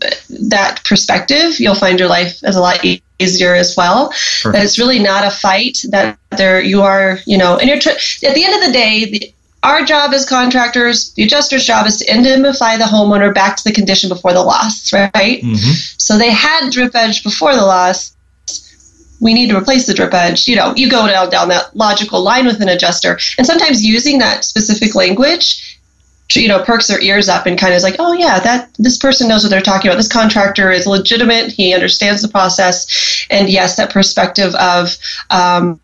that 0.49 0.81
perspective, 0.83 1.59
you'll 1.59 1.75
find 1.75 1.99
your 1.99 2.09
life 2.09 2.43
is 2.43 2.55
a 2.55 2.61
lot 2.61 2.79
easier 3.19 3.53
as 3.53 3.75
well. 3.77 4.09
Perfect. 4.09 4.53
That 4.53 4.63
it's 4.63 4.79
really 4.79 4.99
not 4.99 5.25
a 5.25 5.29
fight. 5.29 5.79
That 5.89 6.17
there 6.31 6.61
you 6.61 6.81
are, 6.81 7.19
you 7.25 7.37
know, 7.37 7.57
and 7.57 7.69
you're 7.69 7.79
tr- 7.79 7.89
at 7.89 8.35
the 8.35 8.43
end 8.43 8.55
of 8.55 8.67
the 8.67 8.73
day, 8.73 9.05
the, 9.05 9.33
our 9.63 9.83
job 9.83 10.13
as 10.13 10.27
contractors, 10.27 11.13
the 11.13 11.23
adjuster's 11.23 11.65
job 11.65 11.87
is 11.87 11.97
to 11.97 12.13
indemnify 12.13 12.77
the 12.77 12.85
homeowner 12.85 13.33
back 13.33 13.57
to 13.57 13.63
the 13.63 13.73
condition 13.73 14.09
before 14.09 14.33
the 14.33 14.43
loss, 14.43 14.93
right? 14.93 15.11
Mm-hmm. 15.13 15.71
So 15.97 16.17
they 16.17 16.31
had 16.31 16.71
drip 16.71 16.95
edge 16.95 17.23
before 17.23 17.55
the 17.55 17.65
loss 17.65 18.15
we 19.19 19.33
need 19.33 19.49
to 19.49 19.57
replace 19.57 19.87
the 19.87 19.93
drip 19.93 20.13
edge. 20.13 20.47
You 20.47 20.55
know, 20.55 20.73
you 20.75 20.89
go 20.89 21.07
down, 21.07 21.29
down 21.29 21.49
that 21.49 21.75
logical 21.75 22.21
line 22.21 22.45
with 22.45 22.61
an 22.61 22.69
adjuster. 22.69 23.17
And 23.37 23.47
sometimes 23.47 23.83
using 23.83 24.19
that 24.19 24.45
specific 24.45 24.95
language, 24.95 25.76
you 26.33 26.47
know, 26.47 26.63
perks 26.63 26.87
their 26.87 27.01
ears 27.01 27.29
up 27.29 27.45
and 27.45 27.57
kind 27.57 27.73
of 27.73 27.77
is 27.77 27.83
like, 27.83 27.95
oh 27.99 28.13
yeah, 28.13 28.39
that 28.39 28.69
this 28.77 28.97
person 28.97 29.27
knows 29.27 29.43
what 29.43 29.49
they're 29.49 29.61
talking 29.61 29.89
about. 29.89 29.97
This 29.97 30.11
contractor 30.11 30.71
is 30.71 30.85
legitimate. 30.85 31.51
He 31.51 31.73
understands 31.73 32.21
the 32.21 32.27
process. 32.27 33.25
And 33.29 33.49
yes, 33.49 33.77
that 33.77 33.91
perspective 33.91 34.53
of 34.55 34.97
um, 35.29 35.79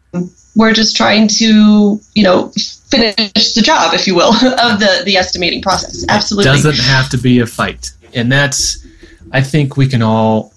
we're 0.55 0.73
just 0.73 0.97
trying 0.97 1.27
to, 1.29 1.99
you 2.13 2.23
know, 2.23 2.49
finish 2.89 3.53
the 3.53 3.61
job, 3.63 3.93
if 3.93 4.05
you 4.05 4.15
will, 4.15 4.33
of 4.33 4.79
the, 4.79 5.03
the 5.05 5.15
estimating 5.15 5.61
process. 5.61 6.05
Absolutely. 6.09 6.51
It 6.51 6.55
doesn't 6.55 6.79
have 6.79 7.09
to 7.09 7.17
be 7.17 7.39
a 7.39 7.45
fight. 7.45 7.91
And 8.13 8.31
that's, 8.31 8.85
I 9.31 9.41
think 9.41 9.77
we 9.77 9.87
can 9.87 10.01
all 10.01 10.53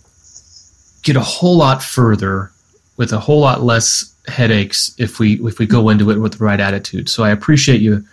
get 1.02 1.16
a 1.16 1.20
whole 1.20 1.56
lot 1.56 1.82
further 1.82 2.50
with 2.96 3.12
a 3.12 3.20
whole 3.20 3.40
lot 3.40 3.62
less 3.62 4.12
headaches 4.26 4.92
if 4.98 5.20
we 5.20 5.34
if 5.46 5.60
we 5.60 5.66
go 5.66 5.88
into 5.88 6.10
it 6.10 6.18
with 6.18 6.38
the 6.38 6.44
right 6.44 6.58
attitude. 6.58 7.08
So 7.08 7.22
I 7.22 7.30
appreciate 7.30 7.80
you 7.80 8.04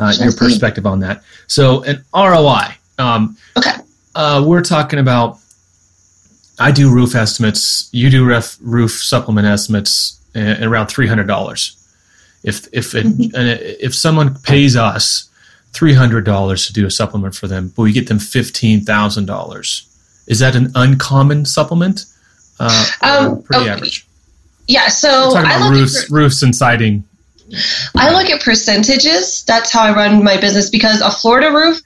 uh, 0.00 0.12
your 0.18 0.32
perspective 0.32 0.86
on 0.86 1.00
that. 1.00 1.22
So 1.46 1.82
an 1.84 2.04
ROI. 2.14 2.74
Um, 2.98 3.36
okay. 3.56 3.72
Uh, 4.14 4.44
we're 4.46 4.62
talking 4.62 4.98
about. 4.98 5.38
I 6.58 6.72
do 6.72 6.92
roof 6.92 7.14
estimates. 7.14 7.88
You 7.92 8.10
do 8.10 8.26
ref, 8.26 8.58
roof 8.60 8.92
supplement 8.92 9.46
estimates 9.46 10.20
at 10.34 10.62
around 10.62 10.88
three 10.88 11.06
hundred 11.06 11.26
dollars. 11.26 11.76
If 12.42 12.66
if 12.72 12.94
it, 12.94 13.06
mm-hmm. 13.06 13.30
if 13.80 13.94
someone 13.94 14.34
pays 14.42 14.76
us 14.76 15.30
three 15.72 15.94
hundred 15.94 16.24
dollars 16.24 16.66
to 16.66 16.72
do 16.72 16.86
a 16.86 16.90
supplement 16.90 17.34
for 17.34 17.46
them, 17.46 17.72
but 17.76 17.82
we 17.82 17.92
get 17.92 18.08
them 18.08 18.18
fifteen 18.18 18.80
thousand 18.80 19.26
dollars, 19.26 19.86
is 20.26 20.38
that 20.40 20.56
an 20.56 20.72
uncommon 20.74 21.44
supplement? 21.44 22.04
Uh, 22.58 22.86
um, 23.02 23.42
pretty 23.42 23.62
okay. 23.62 23.70
average. 23.70 24.06
Yeah, 24.68 24.88
so 24.88 25.32
I 25.34 25.64
look 25.64 25.72
roofs, 25.72 26.04
at, 26.04 26.10
roofs 26.10 26.42
and 26.42 26.54
siding. 26.54 27.04
I 27.96 28.12
look 28.12 28.30
at 28.30 28.42
percentages. 28.42 29.44
That's 29.44 29.72
how 29.72 29.82
I 29.82 29.94
run 29.94 30.22
my 30.24 30.40
business 30.40 30.70
because 30.70 31.00
a 31.00 31.10
Florida 31.10 31.50
roof 31.52 31.80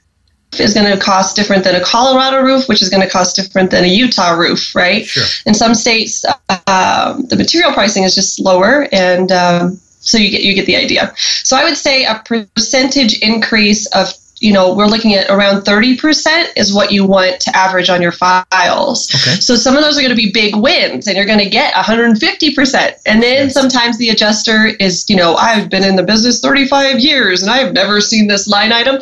is 0.59 0.73
going 0.73 0.91
to 0.91 1.01
cost 1.01 1.35
different 1.35 1.63
than 1.63 1.75
a 1.75 1.83
Colorado 1.83 2.41
roof, 2.41 2.67
which 2.67 2.81
is 2.81 2.89
going 2.89 3.01
to 3.01 3.09
cost 3.09 3.35
different 3.35 3.71
than 3.71 3.83
a 3.83 3.87
Utah 3.87 4.31
roof, 4.31 4.73
right? 4.75 5.05
Sure. 5.05 5.25
In 5.45 5.53
some 5.53 5.75
states, 5.75 6.23
uh, 6.49 7.21
the 7.27 7.35
material 7.35 7.73
pricing 7.73 8.03
is 8.03 8.15
just 8.15 8.39
lower, 8.39 8.87
and 8.91 9.31
um, 9.31 9.79
so 9.99 10.17
you 10.17 10.29
get 10.31 10.43
you 10.43 10.53
get 10.53 10.65
the 10.65 10.75
idea. 10.75 11.13
So 11.43 11.57
I 11.57 11.63
would 11.63 11.77
say 11.77 12.05
a 12.05 12.21
percentage 12.25 13.19
increase 13.19 13.85
of 13.87 14.13
you 14.45 14.53
know, 14.53 14.75
we're 14.75 14.85
looking 14.85 15.15
at 15.15 15.27
around 15.31 15.63
30% 15.63 16.49
is 16.55 16.71
what 16.71 16.91
you 16.91 17.03
want 17.03 17.41
to 17.41 17.57
average 17.57 17.89
on 17.89 17.99
your 17.99 18.11
files. 18.11 19.09
Okay. 19.09 19.41
So 19.41 19.55
some 19.55 19.75
of 19.75 19.83
those 19.83 19.97
are 19.97 20.01
going 20.01 20.11
to 20.11 20.15
be 20.15 20.31
big 20.31 20.55
wins 20.55 21.07
and 21.07 21.17
you're 21.17 21.25
going 21.25 21.39
to 21.39 21.49
get 21.49 21.73
150%. 21.73 22.93
And 23.07 23.23
then 23.23 23.45
yes. 23.45 23.53
sometimes 23.55 23.97
the 23.97 24.09
adjuster 24.09 24.67
is, 24.79 25.09
you 25.09 25.15
know, 25.15 25.33
I've 25.33 25.71
been 25.71 25.83
in 25.83 25.95
the 25.95 26.03
business 26.03 26.41
35 26.41 26.99
years 26.99 27.41
and 27.41 27.49
I've 27.49 27.73
never 27.73 27.99
seen 27.99 28.27
this 28.27 28.47
line 28.47 28.71
item. 28.71 29.01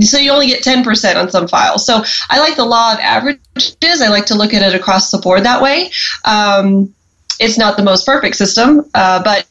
So 0.00 0.18
you 0.18 0.30
only 0.30 0.48
get 0.48 0.62
10% 0.62 1.16
on 1.16 1.30
some 1.30 1.48
files. 1.48 1.86
So 1.86 2.04
I 2.28 2.38
like 2.40 2.56
the 2.56 2.66
law 2.66 2.92
of 2.92 3.00
averages. 3.00 4.02
I 4.02 4.08
like 4.08 4.26
to 4.26 4.34
look 4.34 4.52
at 4.52 4.60
it 4.60 4.78
across 4.78 5.10
the 5.10 5.18
board 5.18 5.44
that 5.44 5.62
way. 5.62 5.90
Um, 6.26 6.92
it's 7.40 7.56
not 7.56 7.78
the 7.78 7.82
most 7.82 8.04
perfect 8.04 8.36
system, 8.36 8.84
uh, 8.92 9.22
but 9.22 9.46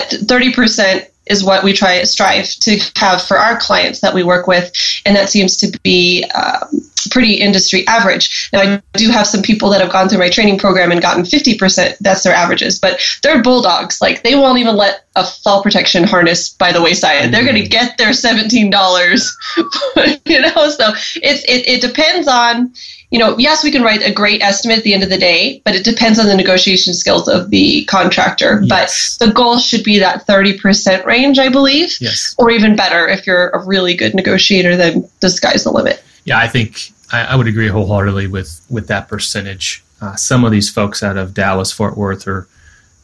30% 0.00 1.06
is 1.30 1.44
what 1.44 1.64
we 1.64 1.72
try 1.72 2.02
strive 2.04 2.48
to 2.60 2.78
have 2.96 3.22
for 3.22 3.38
our 3.38 3.58
clients 3.58 4.00
that 4.00 4.14
we 4.14 4.22
work 4.22 4.46
with, 4.46 4.72
and 5.04 5.16
that 5.16 5.28
seems 5.28 5.56
to 5.58 5.78
be 5.82 6.24
um, 6.34 6.80
pretty 7.10 7.34
industry 7.34 7.86
average. 7.86 8.48
Now, 8.52 8.60
I 8.60 8.82
do 8.94 9.10
have 9.10 9.26
some 9.26 9.42
people 9.42 9.70
that 9.70 9.80
have 9.80 9.92
gone 9.92 10.08
through 10.08 10.18
my 10.18 10.30
training 10.30 10.58
program 10.58 10.90
and 10.90 11.00
gotten 11.00 11.24
50%. 11.24 11.98
That's 11.98 12.22
their 12.22 12.34
averages, 12.34 12.78
but 12.78 13.00
they're 13.22 13.42
bulldogs. 13.42 14.00
Like 14.00 14.22
they 14.22 14.34
won't 14.34 14.58
even 14.58 14.76
let 14.76 15.04
a 15.16 15.24
fall 15.24 15.62
protection 15.62 16.04
harness 16.04 16.48
by 16.48 16.72
the 16.72 16.82
wayside. 16.82 17.32
They're 17.32 17.44
going 17.44 17.62
to 17.62 17.68
get 17.68 17.98
their 17.98 18.10
$17. 18.10 18.50
you 20.26 20.40
know, 20.40 20.70
so 20.70 20.92
it's 21.16 21.44
it, 21.44 21.68
it 21.68 21.80
depends 21.80 22.28
on 22.28 22.72
you 23.10 23.18
know, 23.18 23.36
yes, 23.38 23.64
we 23.64 23.70
can 23.70 23.82
write 23.82 24.02
a 24.02 24.12
great 24.12 24.42
estimate 24.42 24.78
at 24.78 24.84
the 24.84 24.92
end 24.92 25.02
of 25.02 25.08
the 25.08 25.18
day, 25.18 25.62
but 25.64 25.74
it 25.74 25.84
depends 25.84 26.18
on 26.18 26.26
the 26.26 26.36
negotiation 26.36 26.92
skills 26.92 27.26
of 27.28 27.50
the 27.50 27.84
contractor. 27.86 28.60
Yes. 28.62 29.16
But 29.18 29.26
the 29.26 29.32
goal 29.32 29.58
should 29.58 29.82
be 29.82 29.98
that 29.98 30.26
30% 30.26 31.04
range, 31.04 31.38
I 31.38 31.48
believe. 31.48 31.96
Yes. 32.00 32.34
Or 32.38 32.50
even 32.50 32.76
better, 32.76 33.08
if 33.08 33.26
you're 33.26 33.48
a 33.50 33.64
really 33.64 33.94
good 33.94 34.14
negotiator, 34.14 34.76
then 34.76 35.08
the 35.20 35.30
sky's 35.30 35.64
the 35.64 35.70
limit. 35.70 36.02
Yeah, 36.24 36.38
I 36.38 36.48
think 36.48 36.92
I, 37.10 37.24
I 37.24 37.36
would 37.36 37.46
agree 37.46 37.68
wholeheartedly 37.68 38.26
with, 38.26 38.60
with 38.68 38.88
that 38.88 39.08
percentage. 39.08 39.82
Uh, 40.02 40.14
some 40.14 40.44
of 40.44 40.52
these 40.52 40.70
folks 40.70 41.02
out 41.02 41.16
of 41.16 41.32
Dallas, 41.32 41.72
Fort 41.72 41.96
Worth 41.96 42.28
are 42.28 42.46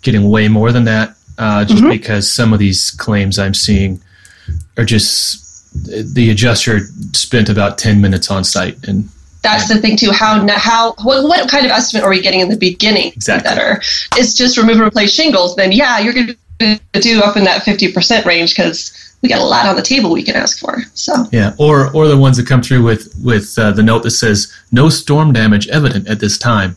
getting 0.02 0.28
way 0.28 0.48
more 0.48 0.70
than 0.70 0.84
that 0.84 1.16
uh, 1.38 1.64
just 1.64 1.80
mm-hmm. 1.80 1.90
because 1.90 2.30
some 2.30 2.52
of 2.52 2.58
these 2.58 2.92
claims 2.92 3.38
I'm 3.38 3.54
seeing 3.54 4.00
are 4.76 4.84
just 4.84 5.42
the 5.74 6.30
adjuster 6.30 6.80
spent 7.12 7.48
about 7.48 7.78
10 7.78 8.00
minutes 8.00 8.30
on 8.30 8.44
site 8.44 8.86
and 8.86 9.08
that's 9.44 9.68
the 9.68 9.78
thing 9.78 9.96
too. 9.96 10.10
How 10.10 10.44
how 10.56 10.94
what, 11.02 11.22
what 11.22 11.48
kind 11.48 11.64
of 11.64 11.70
estimate 11.70 12.02
are 12.02 12.10
we 12.10 12.20
getting 12.20 12.40
in 12.40 12.48
the 12.48 12.56
beginning? 12.56 13.12
Exactly. 13.12 13.48
Better. 13.48 13.80
It's 14.16 14.34
just 14.34 14.56
remove 14.56 14.78
and 14.78 14.86
replace 14.86 15.14
shingles. 15.14 15.54
Then 15.54 15.70
yeah, 15.70 16.00
you're 16.00 16.14
going 16.14 16.34
to 16.58 16.80
do 17.00 17.20
up 17.22 17.36
in 17.36 17.44
that 17.44 17.62
fifty 17.62 17.92
percent 17.92 18.26
range 18.26 18.56
because 18.56 19.16
we 19.22 19.28
got 19.28 19.40
a 19.40 19.44
lot 19.44 19.66
on 19.66 19.76
the 19.76 19.82
table 19.82 20.10
we 20.10 20.22
can 20.22 20.34
ask 20.34 20.58
for. 20.58 20.82
So 20.94 21.12
yeah, 21.30 21.54
or 21.58 21.94
or 21.94 22.08
the 22.08 22.16
ones 22.16 22.36
that 22.38 22.46
come 22.46 22.62
through 22.62 22.82
with 22.82 23.14
with 23.22 23.56
uh, 23.58 23.70
the 23.70 23.82
note 23.82 24.02
that 24.02 24.10
says 24.10 24.52
no 24.72 24.88
storm 24.88 25.32
damage 25.32 25.68
evident 25.68 26.08
at 26.08 26.18
this 26.18 26.38
time. 26.38 26.76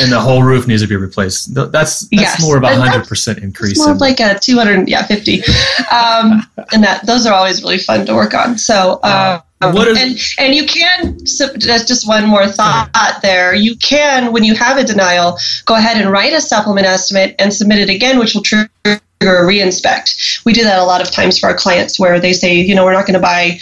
And 0.00 0.10
the 0.10 0.20
whole 0.20 0.42
roof 0.42 0.66
needs 0.66 0.80
to 0.80 0.88
be 0.88 0.96
replaced. 0.96 1.54
That's 1.54 1.70
that's 1.70 2.08
yes. 2.10 2.42
more 2.42 2.56
of 2.56 2.62
a 2.62 2.74
hundred 2.74 3.06
percent 3.06 3.40
increase. 3.40 3.78
more 3.78 3.94
like 3.96 4.20
a 4.20 4.38
two 4.38 4.56
hundred, 4.56 4.88
yeah, 4.88 5.06
fifty. 5.06 5.42
Um, 5.90 6.46
and 6.72 6.82
that 6.82 7.04
those 7.04 7.26
are 7.26 7.34
always 7.34 7.62
really 7.62 7.76
fun 7.78 8.06
to 8.06 8.14
work 8.14 8.34
on. 8.34 8.56
So. 8.56 9.00
Uh, 9.02 9.40
what 9.40 9.44
is, 9.62 9.98
and 9.98 10.46
and 10.46 10.54
you 10.54 10.66
can 10.66 11.26
so 11.26 11.46
that's 11.46 11.84
just 11.84 12.06
one 12.06 12.26
more 12.26 12.46
thought 12.46 13.18
there. 13.22 13.54
You 13.54 13.76
can, 13.76 14.32
when 14.32 14.44
you 14.44 14.54
have 14.54 14.78
a 14.78 14.84
denial, 14.84 15.38
go 15.64 15.74
ahead 15.74 16.00
and 16.00 16.10
write 16.10 16.32
a 16.32 16.40
supplement 16.40 16.86
estimate 16.86 17.34
and 17.38 17.52
submit 17.52 17.78
it 17.78 17.90
again, 17.90 18.18
which 18.18 18.34
will 18.34 18.42
trigger 18.42 18.68
a 18.84 19.26
reinspect. 19.26 20.44
We 20.44 20.52
do 20.52 20.64
that 20.64 20.78
a 20.78 20.84
lot 20.84 21.00
of 21.00 21.10
times 21.10 21.38
for 21.38 21.48
our 21.48 21.54
clients 21.54 21.98
where 21.98 22.18
they 22.20 22.32
say, 22.32 22.60
you 22.60 22.74
know, 22.74 22.84
we're 22.84 22.92
not 22.92 23.06
going 23.06 23.14
to 23.14 23.20
buy 23.20 23.58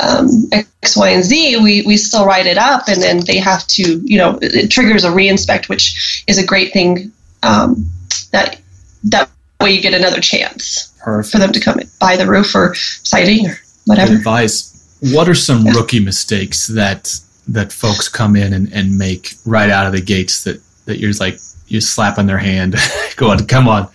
um, 0.00 0.28
X, 0.52 0.96
Y, 0.96 1.08
and 1.08 1.24
Z. 1.24 1.56
We 1.62 1.82
we 1.82 1.96
still 1.96 2.26
write 2.26 2.46
it 2.46 2.58
up, 2.58 2.88
and 2.88 3.00
then 3.02 3.24
they 3.24 3.38
have 3.38 3.66
to, 3.68 4.00
you 4.04 4.18
know, 4.18 4.38
it 4.42 4.70
triggers 4.70 5.04
a 5.04 5.10
reinspect, 5.10 5.68
which 5.68 6.24
is 6.26 6.38
a 6.38 6.46
great 6.46 6.72
thing. 6.72 7.12
Um, 7.42 7.90
that 8.32 8.60
that 9.04 9.30
way 9.60 9.72
you 9.72 9.80
get 9.80 9.94
another 9.94 10.20
chance 10.20 10.92
Perfect. 11.00 11.32
for 11.32 11.38
them 11.38 11.52
to 11.52 11.60
come 11.60 11.78
buy 12.00 12.16
the 12.16 12.26
roof 12.26 12.54
or 12.54 12.74
siding 12.74 13.46
or 13.46 13.58
whatever. 13.86 14.10
Good 14.10 14.18
advice 14.18 14.73
what 15.00 15.28
are 15.28 15.34
some 15.34 15.64
rookie 15.66 16.00
mistakes 16.00 16.66
that 16.68 17.14
that 17.46 17.72
folks 17.72 18.08
come 18.08 18.36
in 18.36 18.52
and, 18.52 18.72
and 18.72 18.96
make 18.96 19.34
right 19.44 19.70
out 19.70 19.86
of 19.86 19.92
the 19.92 20.00
gates 20.00 20.44
that 20.44 20.60
that 20.86 20.98
you're 20.98 21.12
like 21.20 21.38
you 21.68 21.80
slap 21.80 22.18
on 22.18 22.26
their 22.26 22.38
hand? 22.38 22.76
Going 23.16 23.46
come 23.46 23.68
on. 23.68 23.88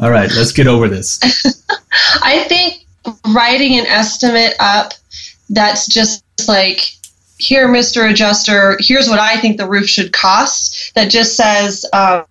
All 0.00 0.10
right 0.10 0.30
let's 0.34 0.52
get 0.52 0.66
over 0.66 0.88
this. 0.88 1.20
I 2.22 2.44
think 2.48 2.86
writing 3.34 3.78
an 3.78 3.86
estimate 3.86 4.54
up 4.60 4.92
that's 5.50 5.86
just 5.86 6.22
like 6.46 6.92
here 7.38 7.68
mr 7.68 8.10
adjuster 8.10 8.76
here's 8.80 9.08
what 9.08 9.18
i 9.18 9.36
think 9.40 9.56
the 9.56 9.68
roof 9.68 9.88
should 9.88 10.12
cost 10.12 10.92
that 10.94 11.10
just 11.10 11.36
says 11.36 11.86
um, 11.92 12.24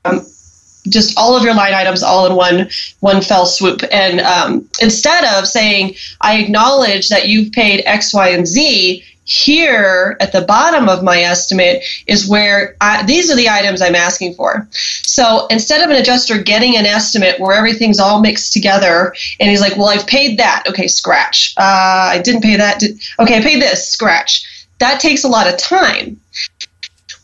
just 0.89 1.17
all 1.17 1.35
of 1.35 1.43
your 1.43 1.53
line 1.53 1.73
items 1.73 2.03
all 2.03 2.25
in 2.25 2.35
one 2.35 2.69
one 2.99 3.21
fell 3.21 3.45
swoop. 3.45 3.81
And 3.91 4.19
um, 4.21 4.69
instead 4.81 5.23
of 5.37 5.47
saying, 5.47 5.95
"I 6.21 6.39
acknowledge 6.39 7.09
that 7.09 7.27
you've 7.27 7.51
paid 7.51 7.83
X, 7.85 8.13
Y, 8.13 8.29
and 8.29 8.47
Z," 8.47 9.03
here 9.27 10.15
at 10.21 10.31
the 10.31 10.41
bottom 10.41 10.87
of 10.87 11.03
my 11.03 11.19
estimate 11.19 11.83
is 12.07 12.29
where 12.29 12.77
I, 12.79 13.03
these 13.03 13.29
are 13.29 13.35
the 13.35 13.49
items 13.49 13.81
I'm 13.81 13.93
asking 13.93 14.35
for. 14.35 14.65
So 14.71 15.47
instead 15.47 15.83
of 15.83 15.89
an 15.89 15.97
adjuster 15.97 16.41
getting 16.41 16.77
an 16.77 16.85
estimate 16.85 17.37
where 17.37 17.53
everything's 17.53 17.99
all 17.99 18.21
mixed 18.21 18.53
together 18.53 19.13
and 19.41 19.49
he's 19.49 19.59
like, 19.59 19.75
well, 19.75 19.89
I've 19.89 20.07
paid 20.07 20.39
that. 20.39 20.63
Okay, 20.69 20.87
scratch. 20.87 21.53
Uh, 21.57 22.11
I 22.13 22.21
didn't 22.23 22.41
pay 22.41 22.55
that. 22.55 22.81
Okay, 23.19 23.37
I 23.37 23.41
paid 23.41 23.61
this. 23.61 23.89
Scratch. 23.89 24.45
That 24.79 25.01
takes 25.01 25.25
a 25.25 25.27
lot 25.27 25.51
of 25.51 25.57
time. 25.57 26.21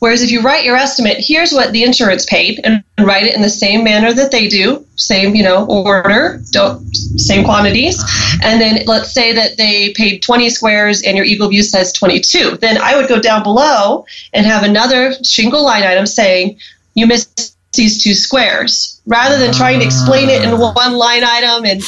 Whereas 0.03 0.22
if 0.22 0.31
you 0.31 0.41
write 0.41 0.65
your 0.65 0.75
estimate, 0.75 1.15
here's 1.22 1.53
what 1.53 1.72
the 1.72 1.83
insurance 1.83 2.25
paid, 2.25 2.60
and 2.65 2.83
write 3.00 3.25
it 3.25 3.36
in 3.36 3.41
the 3.41 3.50
same 3.50 3.86
manner 3.86 4.12
that 4.12 4.31
they 4.31 4.50
do, 4.50 4.86
same 4.98 5.33
you 5.33 5.43
know 5.43 5.65
order, 5.65 6.41
don't 6.51 6.93
same 6.93 7.45
quantities, 7.45 8.03
and 8.43 8.60
then 8.60 8.86
let's 8.86 9.13
say 9.13 9.31
that 9.31 9.55
they 9.55 9.93
paid 9.93 10.22
20 10.22 10.50
squares 10.50 11.03
and 11.03 11.15
your 11.15 11.25
Eagle 11.25 11.48
View 11.48 11.63
says 11.63 11.93
22. 11.93 12.57
Then 12.57 12.77
I 12.81 12.98
would 12.98 13.07
go 13.07 13.22
down 13.22 13.43
below 13.43 14.05
and 14.33 14.45
have 14.45 14.63
another 14.63 15.13
shingle 15.24 15.63
line 15.63 15.83
item 15.83 16.05
saying 16.05 16.60
you 16.95 17.07
missed 17.07 17.55
these 17.72 18.03
two 18.03 18.13
squares, 18.13 19.01
rather 19.05 19.38
than 19.38 19.53
trying 19.53 19.79
to 19.79 19.86
explain 19.86 20.27
it 20.27 20.43
in 20.43 20.50
ah. 20.50 20.74
one 20.74 20.95
line 20.95 21.24
item 21.24 21.63
and 21.63 21.81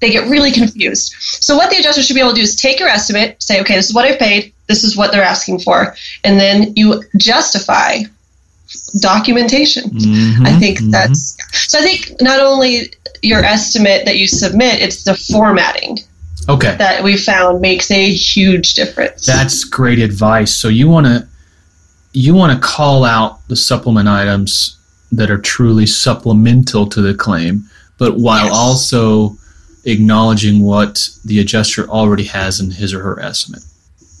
they 0.00 0.10
get 0.10 0.28
really 0.28 0.52
confused. 0.52 1.14
So 1.18 1.56
what 1.56 1.70
the 1.70 1.76
adjuster 1.76 2.02
should 2.02 2.14
be 2.14 2.20
able 2.20 2.30
to 2.30 2.36
do 2.36 2.42
is 2.42 2.54
take 2.54 2.78
your 2.78 2.88
estimate, 2.88 3.42
say, 3.42 3.60
okay, 3.60 3.74
this 3.74 3.88
is 3.88 3.94
what 3.94 4.04
I've 4.04 4.18
paid, 4.18 4.52
this 4.66 4.84
is 4.84 4.96
what 4.96 5.12
they're 5.12 5.22
asking 5.22 5.60
for, 5.60 5.94
and 6.24 6.38
then 6.38 6.74
you 6.76 7.02
justify 7.16 8.02
documentation. 9.00 9.90
Mm-hmm, 9.90 10.46
I 10.46 10.52
think 10.58 10.78
mm-hmm. 10.78 10.90
that's 10.90 11.36
so. 11.70 11.78
I 11.78 11.82
think 11.82 12.20
not 12.20 12.40
only 12.40 12.92
your 13.22 13.42
estimate 13.42 14.04
that 14.04 14.18
you 14.18 14.26
submit, 14.26 14.82
it's 14.82 15.04
the 15.04 15.14
formatting. 15.14 15.98
Okay. 16.48 16.76
That 16.76 17.04
we 17.04 17.16
found 17.16 17.60
makes 17.60 17.90
a 17.90 18.10
huge 18.10 18.74
difference. 18.74 19.26
That's 19.26 19.64
great 19.64 19.98
advice. 19.98 20.54
So 20.54 20.68
you 20.68 20.88
want 20.88 21.06
to 21.06 21.28
you 22.12 22.34
want 22.34 22.52
to 22.52 22.66
call 22.66 23.04
out 23.04 23.46
the 23.48 23.56
supplement 23.56 24.08
items 24.08 24.76
that 25.12 25.30
are 25.30 25.38
truly 25.38 25.86
supplemental 25.86 26.86
to 26.86 27.00
the 27.00 27.14
claim, 27.14 27.64
but 27.98 28.18
while 28.18 28.46
yes. 28.46 28.54
also 28.54 29.37
acknowledging 29.88 30.62
what 30.62 31.08
the 31.24 31.40
adjuster 31.40 31.88
already 31.88 32.24
has 32.24 32.60
in 32.60 32.70
his 32.70 32.92
or 32.92 33.02
her 33.02 33.20
estimate. 33.20 33.62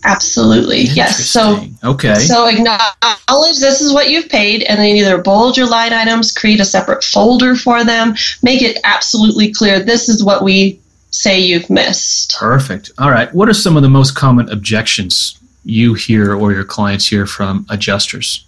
Absolutely. 0.04 0.82
Yes. 0.82 1.26
So 1.26 1.66
okay. 1.84 2.14
So 2.14 2.46
acknowledge 2.46 3.58
this 3.58 3.80
is 3.80 3.92
what 3.92 4.10
you've 4.10 4.28
paid, 4.28 4.62
and 4.62 4.78
then 4.78 4.96
either 4.96 5.18
bold 5.18 5.56
your 5.56 5.68
line 5.68 5.92
items, 5.92 6.32
create 6.32 6.60
a 6.60 6.64
separate 6.64 7.02
folder 7.02 7.56
for 7.56 7.84
them, 7.84 8.14
make 8.42 8.62
it 8.62 8.78
absolutely 8.84 9.52
clear 9.52 9.80
this 9.80 10.08
is 10.08 10.22
what 10.22 10.42
we 10.42 10.80
say 11.10 11.40
you've 11.40 11.68
missed. 11.68 12.36
Perfect. 12.38 12.92
All 12.98 13.10
right. 13.10 13.32
What 13.34 13.48
are 13.48 13.54
some 13.54 13.76
of 13.76 13.82
the 13.82 13.88
most 13.88 14.14
common 14.14 14.48
objections 14.50 15.38
you 15.64 15.94
hear 15.94 16.34
or 16.34 16.52
your 16.52 16.64
clients 16.64 17.08
hear 17.08 17.26
from 17.26 17.66
adjusters? 17.68 18.44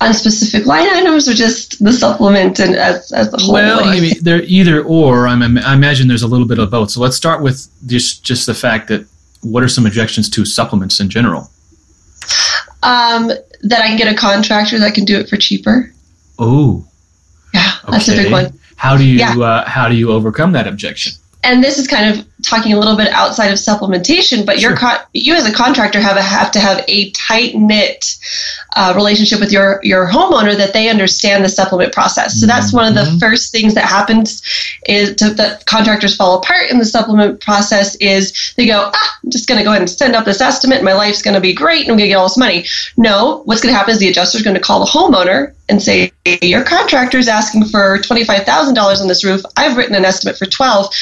On 0.00 0.14
specific 0.14 0.66
line 0.66 0.88
items 0.88 1.28
or 1.28 1.34
just 1.34 1.82
the 1.82 1.92
supplement 1.92 2.60
and 2.60 2.76
as, 2.76 3.12
as 3.12 3.32
a 3.32 3.36
whole? 3.38 3.54
Well, 3.54 3.84
I 3.84 4.00
mean, 4.00 4.14
they're 4.22 4.42
either 4.42 4.82
or. 4.82 5.26
I'm, 5.26 5.58
I 5.58 5.74
imagine 5.74 6.08
there's 6.08 6.22
a 6.22 6.28
little 6.28 6.46
bit 6.46 6.58
of 6.58 6.70
both. 6.70 6.90
So 6.90 7.00
let's 7.00 7.16
start 7.16 7.42
with 7.42 7.66
just 7.86 8.22
just 8.22 8.46
the 8.46 8.54
fact 8.54 8.88
that 8.88 9.06
what 9.42 9.62
are 9.62 9.68
some 9.68 9.86
objections 9.86 10.28
to 10.30 10.44
supplements 10.44 11.00
in 11.00 11.08
general? 11.08 11.50
Um, 12.82 13.28
that 13.62 13.82
I 13.82 13.88
can 13.88 13.96
get 13.96 14.12
a 14.12 14.16
contractor 14.16 14.78
that 14.78 14.94
can 14.94 15.04
do 15.04 15.18
it 15.18 15.28
for 15.28 15.36
cheaper. 15.36 15.92
Oh, 16.38 16.86
yeah, 17.52 17.72
that's 17.88 18.08
a 18.08 18.12
big 18.12 18.30
one. 18.30 18.58
How 18.76 18.96
do 18.96 19.04
you 19.04 19.18
yeah. 19.18 19.36
uh, 19.36 19.68
how 19.68 19.88
do 19.88 19.96
you 19.96 20.12
overcome 20.12 20.52
that 20.52 20.68
objection? 20.68 21.12
And 21.44 21.62
this 21.62 21.78
is 21.78 21.86
kind 21.86 22.18
of 22.18 22.26
talking 22.42 22.72
a 22.72 22.78
little 22.78 22.96
bit 22.96 23.08
outside 23.08 23.48
of 23.48 23.58
supplementation, 23.58 24.44
but 24.44 24.58
sure. 24.60 24.76
con- 24.76 24.98
you 25.12 25.34
as 25.34 25.46
a 25.46 25.52
contractor 25.52 26.00
have 26.00 26.16
a, 26.16 26.22
have 26.22 26.50
to 26.52 26.60
have 26.60 26.84
a 26.88 27.10
tight 27.10 27.54
knit 27.54 28.16
uh, 28.76 28.92
relationship 28.96 29.40
with 29.40 29.52
your 29.52 29.80
your 29.82 30.06
homeowner 30.06 30.56
that 30.56 30.72
they 30.72 30.88
understand 30.88 31.44
the 31.44 31.48
supplement 31.48 31.92
process. 31.92 32.40
So 32.40 32.46
that's 32.46 32.72
one 32.72 32.86
of 32.86 32.94
the 32.94 33.02
mm-hmm. 33.02 33.18
first 33.18 33.52
things 33.52 33.74
that 33.74 33.84
happens 33.84 34.42
is 34.86 35.14
to, 35.16 35.30
that 35.34 35.66
contractors 35.66 36.16
fall 36.16 36.38
apart 36.38 36.70
in 36.70 36.78
the 36.78 36.84
supplement 36.84 37.40
process 37.40 37.94
is 37.96 38.52
they 38.56 38.66
go, 38.66 38.90
ah, 38.92 39.18
I'm 39.22 39.30
just 39.30 39.48
going 39.48 39.58
to 39.58 39.64
go 39.64 39.70
ahead 39.70 39.82
and 39.82 39.90
send 39.90 40.14
up 40.14 40.24
this 40.24 40.40
estimate. 40.40 40.82
My 40.82 40.92
life's 40.92 41.22
going 41.22 41.34
to 41.34 41.40
be 41.40 41.52
great, 41.52 41.82
and 41.82 41.90
I'm 41.90 41.96
going 41.96 42.08
to 42.08 42.08
get 42.08 42.16
all 42.16 42.28
this 42.28 42.36
money. 42.36 42.66
No, 42.96 43.42
what's 43.44 43.60
going 43.60 43.72
to 43.72 43.78
happen 43.78 43.92
is 43.92 44.00
the 44.00 44.08
adjuster 44.08 44.38
is 44.38 44.44
going 44.44 44.56
to 44.56 44.62
call 44.62 44.80
the 44.80 44.90
homeowner 44.90 45.54
and 45.68 45.82
say, 45.82 46.12
your 46.42 46.64
contractor 46.64 47.18
is 47.18 47.28
asking 47.28 47.64
for 47.66 47.98
$25,000 47.98 49.00
on 49.00 49.08
this 49.08 49.24
roof. 49.24 49.42
I've 49.56 49.76
written 49.76 49.94
an 49.94 50.04
estimate 50.04 50.38
for 50.38 50.46
12 50.46 50.94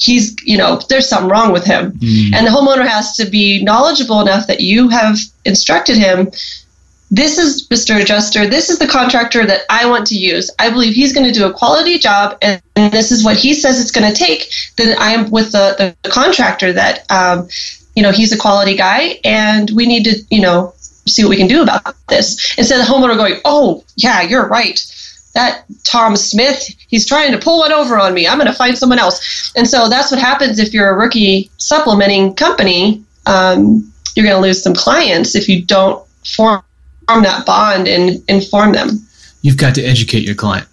he's 0.00 0.34
you 0.44 0.56
know 0.56 0.80
there's 0.88 1.08
something 1.08 1.28
wrong 1.28 1.52
with 1.52 1.64
him. 1.64 1.92
Mm. 1.92 2.34
and 2.34 2.46
the 2.46 2.50
homeowner 2.50 2.86
has 2.86 3.14
to 3.16 3.26
be 3.26 3.62
knowledgeable 3.62 4.20
enough 4.20 4.46
that 4.46 4.60
you 4.60 4.88
have 4.88 5.18
instructed 5.44 5.96
him 5.96 6.30
this 7.12 7.38
is 7.38 7.68
mr 7.68 8.00
adjuster. 8.00 8.46
This 8.46 8.70
is 8.70 8.78
the 8.78 8.86
contractor 8.86 9.44
that 9.44 9.62
i 9.68 9.88
want 9.88 10.06
to 10.08 10.14
use. 10.14 10.50
I 10.58 10.70
believe 10.70 10.94
he's 10.94 11.12
going 11.12 11.26
to 11.26 11.38
do 11.38 11.46
a 11.46 11.52
quality 11.52 11.98
job 11.98 12.38
and, 12.42 12.62
this 12.74 13.12
is 13.12 13.22
what 13.22 13.36
he 13.36 13.52
says 13.52 13.78
it's 13.78 13.90
going 13.90 14.10
to 14.10 14.18
take. 14.18 14.50
Then 14.78 14.96
i 14.98 15.10
am 15.10 15.30
with 15.30 15.52
the, 15.52 15.94
the 16.02 16.08
contractor 16.08 16.72
that 16.72 17.04
um, 17.10 17.46
you 17.94 18.02
know 18.02 18.10
he's 18.10 18.32
a 18.32 18.38
quality 18.38 18.74
guy 18.74 19.20
and 19.22 19.70
we 19.72 19.86
need 19.86 20.04
to 20.04 20.22
you 20.30 20.40
know 20.40 20.72
see 21.06 21.24
what 21.24 21.30
we 21.30 21.36
can 21.36 21.48
do 21.48 21.62
about 21.62 21.94
this 22.08 22.54
instead 22.58 22.80
of 22.80 22.86
the 22.86 22.92
homeowner 22.92 23.16
going 23.16 23.40
oh 23.44 23.84
yeah 23.96 24.22
you're 24.22 24.46
right 24.48 24.86
that 25.34 25.64
Tom 25.84 26.16
Smith, 26.16 26.68
he's 26.88 27.06
trying 27.06 27.32
to 27.32 27.38
pull 27.38 27.60
one 27.60 27.72
over 27.72 27.98
on 27.98 28.14
me. 28.14 28.26
I'm 28.26 28.38
going 28.38 28.50
to 28.50 28.56
find 28.56 28.76
someone 28.76 28.98
else. 28.98 29.52
And 29.56 29.66
so 29.66 29.88
that's 29.88 30.10
what 30.10 30.20
happens 30.20 30.58
if 30.58 30.72
you're 30.72 30.90
a 30.90 30.98
rookie 30.98 31.50
supplementing 31.58 32.34
company. 32.34 33.04
Um, 33.26 33.92
you're 34.16 34.26
going 34.26 34.36
to 34.36 34.42
lose 34.42 34.62
some 34.62 34.74
clients 34.74 35.34
if 35.34 35.48
you 35.48 35.62
don't 35.62 36.04
form 36.36 36.62
that 37.06 37.44
bond 37.46 37.86
and 37.86 38.22
inform 38.28 38.72
them. 38.72 39.06
You've 39.42 39.56
got 39.56 39.74
to 39.76 39.82
educate 39.82 40.24
your 40.24 40.34
client. 40.34 40.66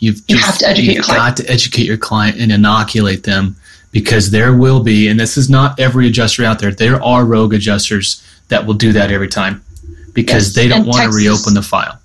You've 0.00 0.20
you 0.28 0.38
have 0.38 0.58
to 0.58 0.68
educate 0.68 0.94
your 0.94 1.02
client. 1.02 1.36
got 1.36 1.36
to 1.44 1.50
educate 1.50 1.84
your 1.86 1.96
client 1.96 2.38
and 2.38 2.52
inoculate 2.52 3.22
them 3.22 3.56
because 3.92 4.32
there 4.32 4.52
will 4.52 4.82
be, 4.82 5.08
and 5.08 5.18
this 5.18 5.36
is 5.36 5.48
not 5.48 5.78
every 5.78 6.08
adjuster 6.08 6.44
out 6.44 6.58
there, 6.58 6.72
there 6.72 7.02
are 7.02 7.24
rogue 7.24 7.54
adjusters 7.54 8.22
that 8.48 8.66
will 8.66 8.74
do 8.74 8.92
that 8.92 9.10
every 9.10 9.28
time 9.28 9.62
because 10.12 10.46
yes. 10.46 10.54
they 10.54 10.68
don't 10.68 10.86
want 10.86 10.98
Texas, 10.98 11.22
to 11.22 11.28
reopen 11.28 11.54
the 11.54 11.62
file 11.62 12.00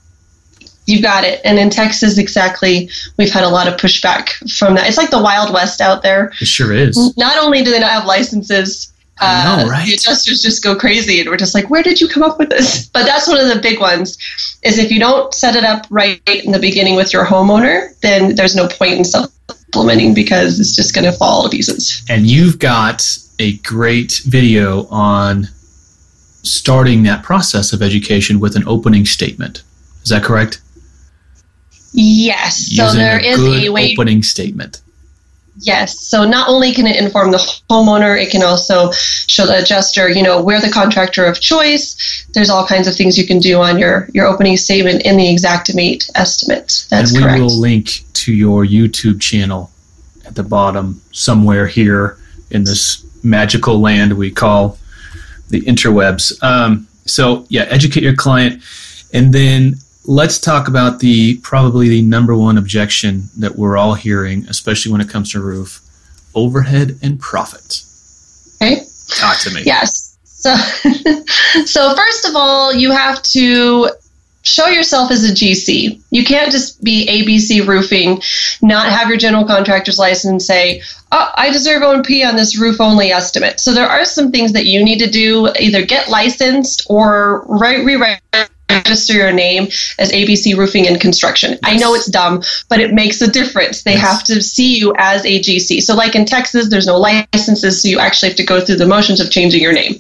you 0.90 1.02
got 1.02 1.24
it. 1.24 1.40
And 1.46 1.60
in 1.60 1.70
Texas, 1.70 2.18
exactly, 2.18 2.90
we've 3.18 3.32
had 3.32 3.44
a 3.44 3.50
lot 3.50 3.68
of 3.68 3.76
pushback 3.76 4.30
from 4.58 4.74
that. 4.76 4.88
It's 4.88 4.98
like 4.98 5.12
the 5.12 5.22
Wild 5.22 5.54
West 5.54 5.82
out 5.82 6.02
there. 6.02 6.34
It 6.42 6.48
sure 6.48 6.74
is. 6.74 7.16
Not 7.16 7.38
only 7.38 7.62
do 7.62 7.70
they 7.70 7.80
not 7.80 7.92
have 7.92 8.06
licenses, 8.06 8.92
uh, 9.22 9.64
know, 9.64 9.70
right? 9.70 9.86
the 9.86 9.94
adjusters 9.94 10.42
just 10.42 10.64
go 10.64 10.76
crazy, 10.76 11.20
and 11.20 11.30
we're 11.30 11.38
just 11.38 11.54
like, 11.54 11.70
where 11.70 11.84
did 11.84 12.02
you 12.02 12.08
come 12.08 12.24
up 12.24 12.40
with 12.40 12.50
this? 12.50 12.88
But 12.88 13.06
that's 13.06 13.28
one 13.28 13.40
of 13.40 13.48
the 13.54 13.62
big 13.62 13.80
ones. 13.80 14.18
Is 14.64 14.80
if 14.80 14.92
you 14.92 15.00
don't 15.00 15.34
set 15.34 15.56
it 15.56 15.64
up 15.64 15.86
right 15.90 16.22
in 16.28 16.52
the 16.52 16.60
beginning 16.60 16.96
with 16.96 17.14
your 17.14 17.26
homeowner, 17.26 17.98
then 18.02 18.36
there's 18.36 18.56
no 18.56 18.68
point 18.68 18.94
in 18.94 19.04
supplementing 19.04 20.14
because 20.14 20.60
it's 20.60 20.76
just 20.76 20.96
going 20.96 21.06
to 21.06 21.12
fall 21.12 21.44
to 21.44 21.50
pieces. 21.50 22.04
And 22.10 22.26
you've 22.28 22.60
got 22.60 23.06
a 23.38 23.58
great 23.58 24.22
video 24.26 24.88
on 24.88 25.48
starting 26.54 27.04
that 27.04 27.24
process 27.24 27.74
of 27.74 27.82
education 27.82 28.40
with 28.40 28.56
an 28.56 28.64
opening 28.68 29.06
statement. 29.06 29.64
Is 30.04 30.10
that 30.10 30.24
correct? 30.24 30.62
Yes. 31.92 32.76
so 32.76 32.92
there 32.92 33.20
a 33.20 33.24
is 33.24 33.68
a 33.68 33.70
way 33.70 33.94
opening 33.94 34.24
statement. 34.24 34.82
Yes. 35.62 36.00
So 36.00 36.26
not 36.26 36.48
only 36.48 36.72
can 36.72 36.88
it 36.88 36.96
inform 36.96 37.32
the 37.32 37.38
homeowner, 37.70 38.22
it 38.22 38.32
can 38.32 38.44
also 38.44 38.92
show 38.92 39.46
the 39.46 39.62
adjuster, 39.62 40.10
you 40.10 40.24
know, 40.24 40.42
we're 40.42 40.62
the 40.62 40.72
contractor 40.72 41.26
of 41.26 41.42
choice. 41.42 42.26
There's 42.34 42.50
all 42.50 42.66
kinds 42.66 42.88
of 42.88 42.96
things 42.96 43.18
you 43.18 43.28
can 43.28 43.40
do 43.40 43.60
on 43.60 43.78
your, 43.78 44.08
your 44.14 44.26
opening 44.26 44.56
statement 44.56 45.02
in 45.02 45.18
the 45.18 45.36
Xactimate 45.36 46.10
estimate. 46.16 46.88
That's 46.90 47.12
correct. 47.12 47.14
and 47.14 47.18
we 47.18 47.24
correct. 47.24 47.42
will 47.42 47.60
link 47.60 48.04
to 48.14 48.34
your 48.34 48.66
YouTube 48.66 49.20
channel 49.20 49.70
at 50.26 50.36
the 50.36 50.44
bottom 50.44 51.02
somewhere 51.12 51.68
here 51.68 52.18
in 52.52 52.64
this 52.64 53.06
magical 53.24 53.82
land 53.82 54.14
we 54.14 54.32
call 54.32 54.78
the 55.50 55.62
interwebs. 55.62 56.42
Um, 56.44 56.88
so 57.06 57.46
yeah, 57.50 57.64
educate 57.64 58.04
your 58.04 58.16
client, 58.16 58.62
and 59.14 59.34
then 59.34 59.76
let's 60.06 60.40
talk 60.40 60.68
about 60.68 61.00
the 61.00 61.38
probably 61.38 61.90
the 61.90 62.02
number 62.02 62.36
one 62.36 62.58
objection 62.58 63.24
that 63.38 63.56
we're 63.56 63.78
all 63.78 63.94
hearing, 63.94 64.46
especially 64.48 64.92
when 64.92 65.02
it 65.02 65.10
comes 65.10 65.32
to 65.32 65.40
roof 65.40 65.82
overhead 66.36 66.98
and 67.02 67.20
profit. 67.20 67.84
Okay. 68.62 68.86
Talk 69.10 69.40
to 69.40 69.54
me. 69.54 69.64
Yes. 69.66 70.18
So, 70.24 70.56
so 71.66 71.96
first 71.96 72.28
of 72.28 72.36
all, 72.36 72.74
you 72.74 72.92
have 72.92 73.22
to 73.24 73.90
show 74.50 74.68
yourself 74.68 75.12
as 75.12 75.24
a 75.24 75.34
GC. 75.34 76.02
You 76.10 76.24
can't 76.26 76.52
just 76.52 76.84
be 76.84 77.08
ABC 77.08 77.66
roofing, 77.68 78.22
not 78.62 78.90
have 78.90 79.10
your 79.10 79.18
general 79.18 79.46
contractor's 79.46 80.00
license 80.00 80.46
say, 80.46 80.82
oh, 81.12 81.32
I 81.36 81.52
deserve 81.52 81.84
O&P 81.84 82.24
on 82.24 82.36
this 82.36 82.60
roof 82.60 82.82
only 82.82 83.12
estimate. 83.12 83.60
So 83.60 83.74
there 83.74 83.88
are 83.88 84.06
some 84.06 84.32
things 84.32 84.54
that 84.54 84.66
you 84.66 84.84
need 84.84 85.00
to 85.00 85.10
do, 85.10 85.50
either 85.60 85.86
get 85.86 86.10
licensed 86.10 86.88
or 86.90 87.44
write, 87.48 87.86
rewrite 87.86 88.22
register 88.70 89.14
your 89.14 89.32
name 89.32 89.66
as 89.98 90.12
ABC 90.12 90.56
Roofing 90.56 90.88
and 90.88 91.02
Construction. 91.02 91.52
Yes. 91.52 91.60
I 91.64 91.76
know 91.78 91.94
it's 91.96 92.06
dumb, 92.06 92.44
but 92.70 92.80
it 92.80 92.94
makes 92.94 93.22
a 93.22 93.30
difference. 93.30 93.84
They 93.84 93.94
yes. 93.94 94.02
have 94.02 94.24
to 94.26 94.42
see 94.42 94.78
you 94.78 94.94
as 94.98 95.26
a 95.26 95.40
GC. 95.40 95.82
So, 95.82 95.96
like 95.96 96.16
in 96.16 96.26
Texas, 96.26 96.70
there's 96.70 96.88
no 96.88 96.98
licenses, 96.98 97.82
so 97.82 97.88
you 97.88 98.00
actually 98.00 98.30
have 98.30 98.38
to 98.38 98.46
go 98.46 98.62
through 98.62 98.78
the 98.78 98.88
motions 98.88 99.20
of 99.20 99.32
changing 99.32 99.62
your 99.62 99.74
name. 99.74 99.96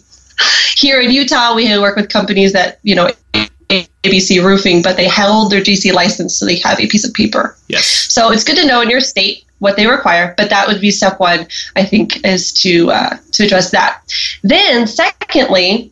Here 0.75 1.01
in 1.01 1.11
Utah, 1.11 1.55
we 1.55 1.77
work 1.79 1.95
with 1.95 2.09
companies 2.09 2.53
that, 2.53 2.79
you 2.83 2.95
know, 2.95 3.09
ABC 3.69 4.43
Roofing, 4.43 4.81
but 4.81 4.97
they 4.97 5.07
held 5.07 5.51
their 5.51 5.61
GC 5.61 5.93
license, 5.93 6.37
so 6.37 6.45
they 6.45 6.57
have 6.59 6.79
a 6.79 6.87
piece 6.87 7.07
of 7.07 7.13
paper. 7.13 7.55
Yes. 7.67 7.85
So 7.85 8.31
it's 8.31 8.43
good 8.43 8.57
to 8.57 8.65
know 8.65 8.81
in 8.81 8.89
your 8.89 9.01
state 9.01 9.45
what 9.59 9.75
they 9.75 9.87
require, 9.87 10.33
but 10.37 10.49
that 10.49 10.67
would 10.67 10.81
be 10.81 10.89
step 10.89 11.19
one. 11.19 11.47
I 11.75 11.83
think 11.83 12.25
is 12.25 12.51
to 12.53 12.91
uh, 12.91 13.17
to 13.33 13.45
address 13.45 13.71
that. 13.71 14.01
Then, 14.41 14.87
secondly, 14.87 15.91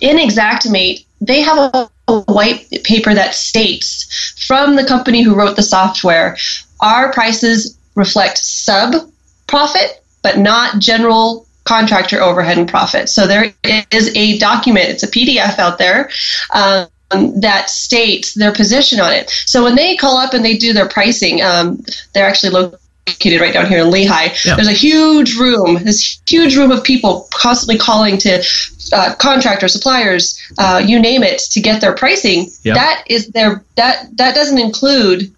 in 0.00 0.16
Xactimate, 0.28 1.04
they 1.20 1.40
have 1.40 1.74
a, 1.74 1.90
a 2.08 2.20
white 2.22 2.68
paper 2.84 3.14
that 3.14 3.34
states 3.34 4.44
from 4.46 4.76
the 4.76 4.84
company 4.84 5.22
who 5.22 5.34
wrote 5.34 5.56
the 5.56 5.62
software, 5.62 6.36
our 6.80 7.12
prices 7.12 7.78
reflect 7.94 8.38
sub 8.38 9.10
profit, 9.46 10.04
but 10.22 10.38
not 10.38 10.78
general 10.78 11.46
contractor 11.64 12.20
overhead 12.22 12.58
and 12.58 12.68
profit. 12.68 13.08
So 13.08 13.26
there 13.26 13.52
is 13.92 14.16
a 14.16 14.38
document, 14.38 14.88
it's 14.88 15.02
a 15.02 15.10
PDF 15.10 15.58
out 15.58 15.78
there. 15.78 16.10
Um, 16.54 16.88
that 17.10 17.70
states 17.70 18.34
their 18.34 18.52
position 18.52 19.00
on 19.00 19.12
it. 19.12 19.30
So 19.46 19.64
when 19.64 19.76
they 19.76 19.96
call 19.96 20.18
up 20.18 20.34
and 20.34 20.44
they 20.44 20.56
do 20.56 20.72
their 20.72 20.88
pricing, 20.88 21.42
um, 21.42 21.82
they're 22.12 22.28
actually 22.28 22.50
located 22.50 23.40
right 23.40 23.54
down 23.54 23.66
here 23.66 23.78
in 23.78 23.90
Lehi. 23.90 24.44
Yeah. 24.44 24.56
There's 24.56 24.68
a 24.68 24.72
huge 24.72 25.36
room, 25.36 25.82
this 25.84 26.20
huge 26.28 26.56
room 26.56 26.70
of 26.70 26.84
people 26.84 27.26
constantly 27.32 27.78
calling 27.78 28.18
to 28.18 28.44
uh, 28.92 29.14
contractors, 29.18 29.72
suppliers, 29.72 30.40
uh, 30.58 30.82
you 30.84 31.00
name 31.00 31.22
it, 31.22 31.38
to 31.38 31.60
get 31.60 31.80
their 31.80 31.94
pricing. 31.94 32.50
Yeah. 32.62 32.74
That 32.74 33.04
is 33.06 33.28
their 33.28 33.64
that 33.76 34.16
that 34.16 34.34
doesn't 34.34 34.58
include 34.58 35.32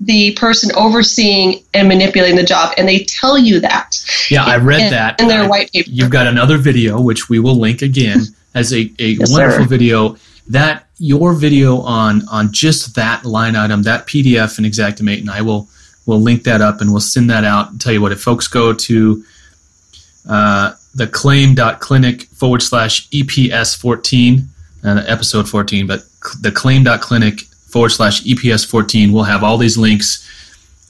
the 0.00 0.32
person 0.32 0.70
overseeing 0.76 1.62
and 1.74 1.86
manipulating 1.86 2.36
the 2.36 2.42
job, 2.44 2.72
and 2.78 2.88
they 2.88 3.00
tell 3.04 3.36
you 3.36 3.60
that. 3.60 4.02
Yeah, 4.30 4.44
I 4.44 4.56
read 4.56 4.80
in, 4.80 4.90
that 4.90 5.20
in 5.20 5.28
their 5.28 5.48
white 5.48 5.70
paper. 5.72 5.90
You've 5.90 6.10
got 6.10 6.26
another 6.26 6.56
video, 6.56 7.00
which 7.00 7.28
we 7.28 7.38
will 7.38 7.56
link 7.56 7.82
again 7.82 8.20
as 8.54 8.72
a, 8.72 8.90
a 8.98 9.08
yes, 9.08 9.30
wonderful 9.30 9.64
sir. 9.64 9.68
video. 9.68 10.16
That 10.50 10.86
your 10.98 11.34
video 11.34 11.80
on 11.80 12.28
on 12.28 12.52
just 12.52 12.94
that 12.96 13.24
line 13.24 13.56
item, 13.56 13.82
that 13.84 14.06
PDF 14.06 14.58
in 14.58 14.64
Xactimate, 14.64 15.20
and 15.20 15.30
I 15.30 15.42
will 15.42 15.68
will 16.06 16.20
link 16.20 16.44
that 16.44 16.60
up 16.60 16.80
and 16.80 16.90
we'll 16.90 17.00
send 17.00 17.30
that 17.30 17.44
out 17.44 17.70
and 17.70 17.80
tell 17.80 17.92
you 17.92 18.00
what 18.02 18.12
if 18.12 18.20
folks 18.20 18.48
go 18.48 18.72
to 18.72 19.24
uh, 20.28 20.72
the 20.94 21.06
claim.clinic 21.06 22.22
forward 22.22 22.62
slash 22.62 23.08
EPS 23.10 23.76
14, 23.78 24.48
uh, 24.84 25.04
episode 25.06 25.48
14, 25.48 25.86
but 25.86 26.00
the 26.40 26.52
claim.clinic 26.52 27.40
forward 27.40 27.90
slash 27.90 28.22
EPS 28.24 28.66
14. 28.66 29.12
We'll 29.12 29.22
have 29.24 29.44
all 29.44 29.56
these 29.56 29.78
links, 29.78 30.28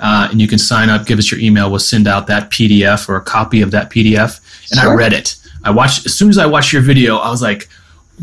uh, 0.00 0.28
and 0.30 0.40
you 0.40 0.48
can 0.48 0.58
sign 0.58 0.88
up, 0.88 1.06
give 1.06 1.18
us 1.18 1.30
your 1.30 1.40
email. 1.40 1.70
We'll 1.70 1.78
send 1.78 2.08
out 2.08 2.26
that 2.28 2.50
PDF 2.50 3.08
or 3.08 3.16
a 3.16 3.20
copy 3.20 3.60
of 3.60 3.70
that 3.72 3.90
PDF. 3.90 4.40
And 4.70 4.80
sure. 4.80 4.92
I 4.92 4.94
read 4.94 5.12
it. 5.12 5.36
I 5.62 5.70
watched 5.70 6.06
as 6.06 6.14
soon 6.14 6.30
as 6.30 6.38
I 6.38 6.46
watched 6.46 6.72
your 6.72 6.82
video. 6.82 7.16
I 7.16 7.30
was 7.30 7.42
like, 7.42 7.68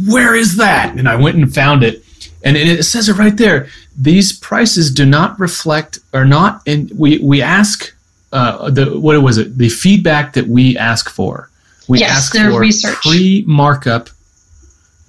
"Where 0.06 0.36
is 0.36 0.58
that?" 0.58 0.98
And 0.98 1.08
I 1.08 1.16
went 1.16 1.38
and 1.38 1.54
found 1.54 1.84
it, 1.84 2.04
and 2.44 2.58
it 2.58 2.84
says 2.84 3.10
it 3.10 3.18
right 3.18 3.36
there. 3.36 3.68
These 3.98 4.38
prices 4.40 4.92
do 4.92 5.06
not 5.06 5.40
reflect 5.40 6.00
or 6.14 6.26
not, 6.26 6.62
and 6.68 6.92
we 6.96 7.18
we 7.20 7.42
ask 7.42 7.94
uh, 8.32 8.70
the 8.70 9.00
what 9.00 9.22
was 9.22 9.38
it? 9.38 9.58
The 9.58 9.70
feedback 9.70 10.34
that 10.34 10.48
we 10.48 10.78
ask 10.78 11.10
for. 11.10 11.50
We 11.88 12.00
yes, 12.00 12.12
ask 12.12 12.36
for 12.36 12.60
research. 12.60 12.96
pre 12.96 13.44
markup 13.48 14.10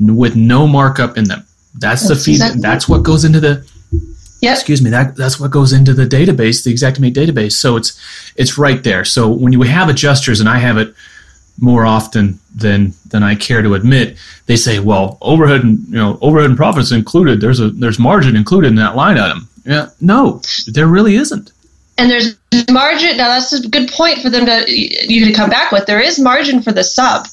with 0.01 0.37
no 0.37 0.67
markup 0.67 1.17
in 1.17 1.25
them. 1.25 1.45
That's, 1.75 2.09
that's 2.09 2.25
the 2.25 2.25
feed. 2.25 2.37
Exactly. 2.37 2.61
That's 2.61 2.89
what 2.89 3.03
goes 3.03 3.25
into 3.25 3.41
the. 3.41 3.67
Yep. 4.41 4.55
Excuse 4.55 4.81
me. 4.81 4.91
That 4.91 5.17
that's 5.17 5.41
what 5.41 5.51
goes 5.51 5.73
into 5.73 5.93
the 5.93 6.07
database, 6.07 6.63
the 6.63 6.73
Xactimate 6.73 7.13
database. 7.13 7.53
So 7.53 7.77
it's 7.77 8.01
it's 8.37 8.57
right 8.57 8.83
there. 8.85 9.05
So 9.05 9.29
when 9.29 9.53
you 9.53 9.63
have 9.63 9.89
adjusters, 9.89 10.39
and 10.39 10.49
I 10.49 10.59
have 10.59 10.79
it 10.79 10.95
more 11.59 11.85
often 11.85 12.39
than 12.55 12.95
than 13.07 13.23
I 13.23 13.35
care 13.35 13.63
to 13.63 13.75
admit, 13.75 14.17
they 14.47 14.57
say, 14.57 14.79
well, 14.79 15.19
overhead 15.21 15.63
and 15.63 15.79
you 15.89 15.97
know 15.97 16.19
overhead 16.21 16.51
and 16.51 16.57
profits 16.57 16.93
included. 16.93 17.41
There's 17.41 17.61
a 17.61 17.71
there's 17.71 17.99
margin 17.99 18.37
included 18.37 18.69
in 18.69 18.77
that 18.77 18.97
line 18.97 19.19
item. 19.19 19.49
Yeah, 19.65 19.91
no, 20.01 20.41
there 20.67 20.87
really 20.87 21.17
isn't. 21.17 21.53
And 21.99 22.11
there's 22.11 22.39
margin. 22.71 23.17
Now 23.17 23.29
that's 23.29 23.53
a 23.53 23.69
good 23.69 23.91
point 23.91 24.23
for 24.23 24.31
them 24.31 24.47
to 24.47 24.65
you 24.69 25.27
to 25.27 25.33
come 25.33 25.51
back 25.51 25.73
with. 25.73 25.87
There 25.87 26.01
is 26.01 26.19
margin 26.19 26.63
for 26.63 26.73
the 26.73 26.85
sub, 26.85 27.27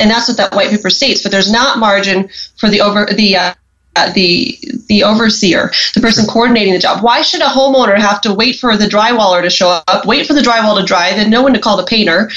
and 0.00 0.10
that's 0.10 0.28
what 0.28 0.36
that 0.36 0.54
white 0.54 0.70
paper 0.70 0.90
states. 0.90 1.22
But 1.22 1.32
there's 1.32 1.50
not 1.50 1.78
margin 1.78 2.28
for 2.58 2.68
the 2.68 2.80
over 2.80 3.06
the 3.06 3.36
uh, 3.36 3.54
uh, 3.96 4.12
the 4.12 4.58
the 4.88 5.04
overseer, 5.04 5.70
the 5.94 6.00
person 6.00 6.26
coordinating 6.26 6.72
the 6.72 6.80
job. 6.80 7.02
Why 7.02 7.22
should 7.22 7.40
a 7.40 7.46
homeowner 7.46 7.96
have 7.96 8.20
to 8.22 8.34
wait 8.34 8.56
for 8.56 8.76
the 8.76 8.86
drywaller 8.86 9.40
to 9.42 9.50
show 9.50 9.80
up, 9.86 10.04
wait 10.04 10.26
for 10.26 10.34
the 10.34 10.40
drywall 10.40 10.78
to 10.80 10.84
dry, 10.84 11.12
then 11.14 11.30
no 11.30 11.42
one 11.42 11.54
to 11.54 11.60
call 11.60 11.76
the 11.76 11.86
painter? 11.86 12.30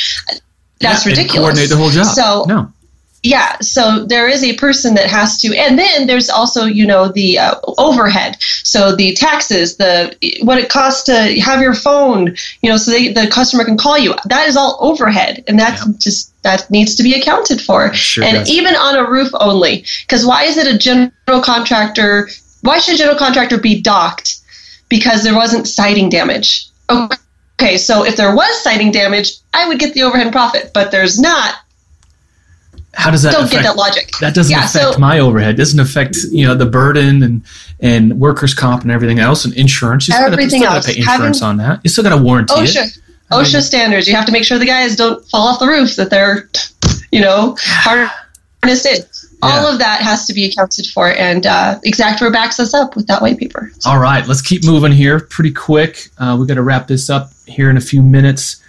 That's 0.79 1.05
yeah, 1.05 1.11
ridiculous. 1.11 1.39
coordinate 1.39 1.69
the 1.69 1.77
whole 1.77 1.89
job. 1.89 2.05
So 2.05 2.45
no. 2.47 2.71
Yeah, 3.23 3.57
so 3.59 4.05
there 4.05 4.27
is 4.27 4.43
a 4.43 4.55
person 4.55 4.93
that 4.93 5.09
has 5.09 5.39
to, 5.41 5.53
and 5.57 5.77
then 5.77 6.07
there's 6.07 6.29
also 6.29 6.65
you 6.65 6.85
know 6.85 7.09
the 7.09 7.39
uh, 7.39 7.55
overhead. 7.77 8.37
So 8.63 8.95
the 8.95 9.13
taxes, 9.15 9.77
the 9.77 10.15
what 10.43 10.59
it 10.59 10.69
costs 10.69 11.03
to 11.05 11.39
have 11.41 11.59
your 11.59 11.73
phone, 11.73 12.35
you 12.61 12.69
know, 12.69 12.77
so 12.77 12.91
they, 12.91 13.11
the 13.11 13.27
customer 13.27 13.65
can 13.65 13.77
call 13.77 13.97
you. 13.97 14.13
That 14.25 14.47
is 14.47 14.55
all 14.55 14.77
overhead, 14.79 15.43
and 15.47 15.59
that's 15.59 15.85
yeah. 15.85 15.93
just 15.97 16.41
that 16.43 16.69
needs 16.69 16.95
to 16.95 17.03
be 17.03 17.15
accounted 17.15 17.59
for. 17.59 17.93
Sure 17.93 18.23
and 18.23 18.37
does. 18.37 18.49
even 18.49 18.75
on 18.75 18.95
a 18.95 19.09
roof 19.09 19.31
only, 19.39 19.83
because 20.05 20.25
why 20.25 20.43
is 20.43 20.57
it 20.57 20.73
a 20.73 20.77
general 20.77 21.41
contractor? 21.41 22.29
Why 22.61 22.77
should 22.77 22.95
a 22.95 22.97
general 22.97 23.17
contractor 23.17 23.57
be 23.57 23.81
docked? 23.81 24.39
Because 24.89 25.23
there 25.23 25.35
wasn't 25.35 25.67
siding 25.67 26.09
damage. 26.09 26.67
Okay, 26.89 27.17
so 27.77 28.05
if 28.05 28.15
there 28.15 28.35
was 28.35 28.63
siding 28.63 28.91
damage, 28.91 29.33
I 29.53 29.67
would 29.67 29.79
get 29.79 29.93
the 29.93 30.03
overhead 30.03 30.31
profit, 30.31 30.71
but 30.73 30.91
there's 30.91 31.19
not. 31.19 31.55
How 32.93 33.11
does 33.11 33.21
that 33.21 33.31
don't 33.33 33.43
affect, 33.43 33.63
get 33.63 33.69
that 33.69 33.75
logic. 33.75 34.11
that 34.21 34.33
doesn't 34.33 34.51
yeah, 34.51 34.65
affect 34.65 34.93
so, 34.95 34.99
my 34.99 35.19
overhead. 35.19 35.55
It 35.55 35.57
doesn't 35.57 35.79
affect 35.79 36.17
you 36.31 36.47
know 36.47 36.55
the 36.55 36.65
burden 36.65 37.21
and 37.21 37.43
and 37.79 38.19
workers 38.19 38.55
comp 38.55 38.81
and 38.81 38.91
everything 38.91 39.19
else 39.19 39.45
and 39.45 39.53
insurance. 39.55 40.07
You 40.07 40.15
still 40.15 40.31
everything 40.31 40.61
gotta, 40.61 40.81
still 40.81 40.95
else. 40.95 41.05
pay 41.05 41.11
insurance 41.13 41.39
Having, 41.41 41.59
on 41.61 41.67
that. 41.67 41.81
You 41.83 41.89
still 41.89 42.03
got 42.03 42.17
to 42.17 42.23
warranty 42.23 42.55
OSHA, 42.55 42.97
it. 42.97 43.01
OSHA 43.31 43.53
mean, 43.53 43.61
standards. 43.61 44.07
You 44.07 44.15
have 44.15 44.25
to 44.25 44.31
make 44.31 44.43
sure 44.45 44.57
the 44.57 44.65
guys 44.65 44.95
don't 44.95 45.23
fall 45.29 45.47
off 45.47 45.59
the 45.59 45.67
roof 45.67 45.95
that 45.95 46.09
they're 46.09 46.49
you 47.11 47.21
know 47.21 47.55
harnessed 47.59 48.85
in. 48.87 49.03
All 49.43 49.61
yeah. 49.61 49.73
of 49.73 49.77
that 49.77 50.01
has 50.01 50.25
to 50.25 50.33
be 50.33 50.45
accounted 50.45 50.87
for 50.87 51.11
and 51.11 51.45
uh, 51.45 51.79
Xactware 51.85 52.33
backs 52.33 52.59
us 52.59 52.73
up 52.73 52.95
with 52.95 53.05
that 53.07 53.21
white 53.21 53.37
paper. 53.37 53.71
So. 53.77 53.91
all 53.91 53.99
right 53.99 54.27
let's 54.27 54.41
keep 54.41 54.65
moving 54.65 54.91
here 54.91 55.19
pretty 55.19 55.51
quick. 55.51 56.09
Uh, 56.17 56.35
we 56.39 56.47
got 56.47 56.55
to 56.55 56.63
wrap 56.63 56.87
this 56.87 57.11
up 57.11 57.29
here 57.47 57.69
in 57.69 57.77
a 57.77 57.81
few 57.81 58.01
minutes 58.01 58.61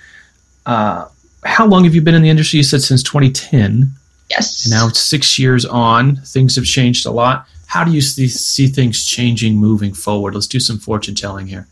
uh, 0.66 1.06
how 1.44 1.66
long 1.66 1.84
have 1.84 1.94
you 1.94 2.00
been 2.00 2.14
in 2.14 2.22
the 2.22 2.30
industry 2.30 2.58
you 2.58 2.62
said 2.62 2.82
since 2.82 3.02
2010 3.02 3.92
Yes. 4.30 4.64
And 4.64 4.72
now 4.72 4.88
it's 4.88 5.00
six 5.00 5.38
years 5.38 5.64
on. 5.64 6.16
Things 6.16 6.56
have 6.56 6.64
changed 6.64 7.06
a 7.06 7.10
lot. 7.10 7.46
How 7.66 7.84
do 7.84 7.92
you 7.92 8.00
see, 8.00 8.28
see 8.28 8.66
things 8.66 9.04
changing 9.04 9.56
moving 9.56 9.92
forward? 9.92 10.34
Let's 10.34 10.46
do 10.46 10.60
some 10.60 10.78
fortune 10.78 11.14
telling 11.14 11.46
here. 11.46 11.66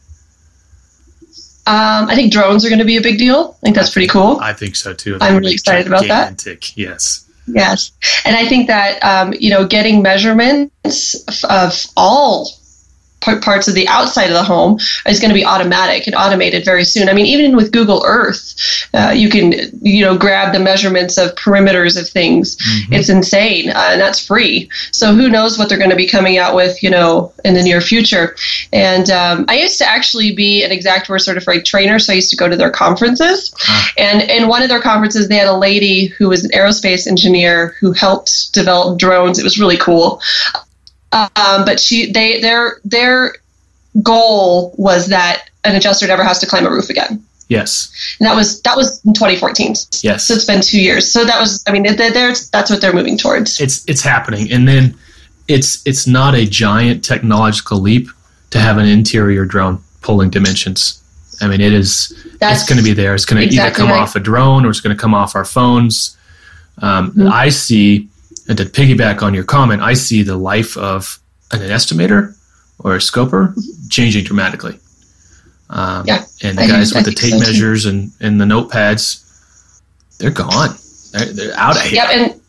Um, 1.68 2.08
I 2.08 2.14
think 2.14 2.32
drones 2.32 2.64
are 2.64 2.68
going 2.68 2.78
to 2.78 2.84
be 2.84 2.96
a 2.96 3.02
big 3.02 3.18
deal. 3.18 3.56
I 3.60 3.64
think 3.64 3.76
that's 3.76 3.90
pretty 3.90 4.06
cool. 4.06 4.38
I 4.40 4.52
think 4.52 4.76
so 4.76 4.94
too. 4.94 5.18
I'm 5.20 5.36
really 5.36 5.54
excited 5.54 5.86
about 5.86 6.06
that. 6.06 6.76
Yes. 6.76 7.24
Yes, 7.48 7.92
and 8.24 8.36
I 8.36 8.48
think 8.48 8.66
that 8.66 8.98
um, 9.04 9.32
you 9.38 9.50
know 9.50 9.68
getting 9.68 10.02
measurements 10.02 11.44
of 11.44 11.86
all 11.96 12.50
parts 13.20 13.66
of 13.66 13.74
the 13.74 13.88
outside 13.88 14.26
of 14.26 14.34
the 14.34 14.42
home 14.42 14.78
is 15.06 15.18
going 15.18 15.30
to 15.30 15.34
be 15.34 15.44
automatic 15.44 16.06
and 16.06 16.14
automated 16.14 16.64
very 16.64 16.84
soon. 16.84 17.08
I 17.08 17.12
mean, 17.12 17.26
even 17.26 17.56
with 17.56 17.72
Google 17.72 18.02
Earth, 18.06 18.54
uh, 18.94 19.12
you 19.14 19.28
can 19.28 19.54
you 19.82 20.04
know 20.04 20.16
grab 20.16 20.52
the 20.52 20.60
measurements 20.60 21.18
of 21.18 21.34
perimeters 21.34 22.00
of 22.00 22.08
things. 22.08 22.56
Mm-hmm. 22.56 22.92
It's 22.94 23.08
insane, 23.08 23.70
uh, 23.70 23.88
and 23.92 24.00
that's 24.00 24.24
free. 24.24 24.70
So 24.92 25.14
who 25.14 25.28
knows 25.28 25.58
what 25.58 25.68
they're 25.68 25.78
going 25.78 25.90
to 25.90 25.96
be 25.96 26.08
coming 26.08 26.38
out 26.38 26.54
with, 26.54 26.82
you 26.82 26.90
know, 26.90 27.32
in 27.44 27.54
the 27.54 27.62
near 27.62 27.80
future. 27.80 28.36
And 28.72 29.10
um, 29.10 29.44
I 29.48 29.58
used 29.58 29.78
to 29.78 29.88
actually 29.88 30.34
be 30.34 30.62
an 30.62 30.70
Xactware 30.70 31.20
certified 31.20 31.64
trainer, 31.64 31.98
so 31.98 32.12
I 32.12 32.16
used 32.16 32.30
to 32.30 32.36
go 32.36 32.48
to 32.48 32.56
their 32.56 32.70
conferences. 32.70 33.54
Ah. 33.68 33.90
And 33.98 34.30
in 34.30 34.48
one 34.48 34.62
of 34.62 34.68
their 34.68 34.80
conferences, 34.80 35.28
they 35.28 35.36
had 35.36 35.48
a 35.48 35.56
lady 35.56 36.06
who 36.06 36.28
was 36.28 36.44
an 36.44 36.50
aerospace 36.50 37.06
engineer 37.06 37.74
who 37.80 37.92
helped 37.92 38.52
develop 38.52 38.98
drones. 38.98 39.38
It 39.38 39.44
was 39.44 39.58
really 39.58 39.76
cool. 39.76 40.20
Um, 41.12 41.64
but 41.64 41.80
she, 41.80 42.10
they, 42.12 42.40
their, 42.40 42.80
their 42.84 43.36
goal 44.02 44.74
was 44.76 45.08
that 45.08 45.48
an 45.64 45.76
adjuster 45.76 46.06
never 46.06 46.24
has 46.24 46.38
to 46.40 46.46
climb 46.46 46.66
a 46.66 46.70
roof 46.70 46.90
again. 46.90 47.24
Yes. 47.48 48.16
And 48.18 48.26
that 48.26 48.34
was 48.34 48.60
that 48.62 48.76
was 48.76 49.04
in 49.04 49.14
2014. 49.14 49.74
Yes. 50.02 50.24
So 50.24 50.34
it's 50.34 50.44
been 50.44 50.60
two 50.60 50.80
years. 50.80 51.10
So 51.10 51.24
that 51.24 51.38
was, 51.38 51.62
I 51.68 51.72
mean, 51.72 51.84
there's 51.96 52.50
that's 52.50 52.70
what 52.70 52.80
they're 52.80 52.92
moving 52.92 53.16
towards. 53.16 53.60
It's 53.60 53.88
it's 53.88 54.02
happening, 54.02 54.50
and 54.50 54.66
then 54.66 54.98
it's 55.46 55.86
it's 55.86 56.06
not 56.06 56.34
a 56.34 56.44
giant 56.44 57.04
technological 57.04 57.78
leap 57.78 58.08
to 58.50 58.58
have 58.58 58.78
an 58.78 58.86
interior 58.86 59.44
drone 59.44 59.82
pulling 60.02 60.30
dimensions. 60.30 61.02
I 61.40 61.46
mean, 61.46 61.60
it 61.60 61.72
is. 61.72 62.08
That's 62.40 62.62
it's 62.62 62.68
going 62.68 62.78
to 62.78 62.84
be 62.84 62.94
there. 62.94 63.14
It's 63.14 63.24
going 63.24 63.40
to 63.40 63.46
exactly 63.46 63.70
either 63.70 63.76
come 63.76 63.96
right. 63.96 64.02
off 64.02 64.16
a 64.16 64.20
drone 64.20 64.64
or 64.66 64.70
it's 64.70 64.80
going 64.80 64.96
to 64.96 65.00
come 65.00 65.14
off 65.14 65.36
our 65.36 65.44
phones. 65.44 66.16
Um, 66.78 67.10
mm-hmm. 67.10 67.28
I 67.28 67.48
see 67.50 68.08
And 68.48 68.56
to 68.58 68.64
piggyback 68.64 69.22
on 69.22 69.34
your 69.34 69.44
comment, 69.44 69.82
I 69.82 69.94
see 69.94 70.22
the 70.22 70.36
life 70.36 70.76
of 70.76 71.18
an 71.52 71.60
estimator 71.60 72.36
or 72.78 72.96
a 72.96 73.00
scoper 73.00 73.54
changing 73.90 74.24
dramatically. 74.24 74.78
Um, 75.70 76.04
Yeah, 76.06 76.24
and 76.42 76.56
the 76.56 76.62
I- 76.62 76.68
guys 76.68 76.94
with 76.94 77.04
the 77.04 77.12
tape 77.12 77.32
so, 77.32 77.38
too. 77.38 77.44
measures 77.44 77.86
and, 77.86 78.12
and 78.20 78.40
the 78.40 78.44
notepads, 78.44 79.22
they're 80.18 80.30
gone. 80.30 80.76
They're, 81.12 81.26
they're 81.32 81.56
out 81.56 81.76
of 81.76 81.82
here. 81.82 81.94
Yep, 82.04 82.08
and 82.10 82.40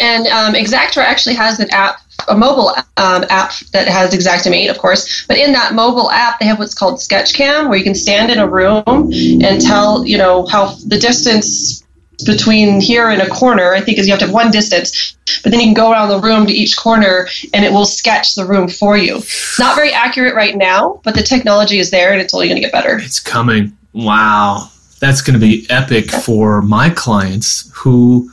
and 0.00 0.26
um, 0.28 0.54
Xactware 0.54 1.02
actually 1.02 1.34
has 1.34 1.58
an 1.58 1.68
app, 1.70 2.00
a 2.28 2.36
mobile 2.36 2.68
um, 2.98 3.24
app 3.30 3.52
that 3.72 3.88
has 3.88 4.14
Xactimate, 4.14 4.70
of 4.70 4.78
course. 4.78 5.26
But 5.26 5.38
in 5.38 5.52
that 5.52 5.74
mobile 5.74 6.08
app, 6.12 6.38
they 6.38 6.46
have 6.46 6.60
what's 6.60 6.74
called 6.74 7.00
Sketchcam, 7.00 7.68
where 7.68 7.76
you 7.76 7.82
can 7.82 7.96
stand 7.96 8.30
in 8.30 8.38
a 8.38 8.46
room 8.48 8.84
and 8.86 9.60
tell, 9.60 10.06
you 10.06 10.16
know, 10.16 10.46
how 10.46 10.76
the 10.86 10.98
distance 10.98 11.82
between 12.24 12.80
here 12.80 13.08
and 13.08 13.22
a 13.22 13.28
corner. 13.28 13.74
I 13.74 13.80
think 13.80 13.98
is 13.98 14.06
you 14.06 14.12
have 14.12 14.20
to 14.20 14.26
have 14.26 14.34
one 14.34 14.50
distance, 14.50 15.16
but 15.42 15.50
then 15.50 15.60
you 15.60 15.66
can 15.66 15.74
go 15.74 15.90
around 15.90 16.08
the 16.08 16.20
room 16.20 16.46
to 16.46 16.52
each 16.52 16.76
corner, 16.76 17.28
and 17.54 17.64
it 17.64 17.72
will 17.72 17.84
sketch 17.84 18.34
the 18.34 18.44
room 18.44 18.68
for 18.68 18.96
you. 18.96 19.22
Not 19.58 19.76
very 19.76 19.92
accurate 19.92 20.34
right 20.34 20.56
now, 20.56 21.00
but 21.04 21.14
the 21.14 21.22
technology 21.22 21.78
is 21.78 21.90
there, 21.90 22.12
and 22.12 22.20
it's 22.20 22.34
only 22.34 22.48
going 22.48 22.56
to 22.56 22.62
get 22.62 22.72
better. 22.72 22.98
It's 22.98 23.20
coming. 23.20 23.76
Wow. 23.92 24.70
That's 25.00 25.22
going 25.22 25.38
to 25.38 25.44
be 25.44 25.66
epic 25.70 26.10
for 26.10 26.60
my 26.62 26.90
clients 26.90 27.70
who 27.74 28.30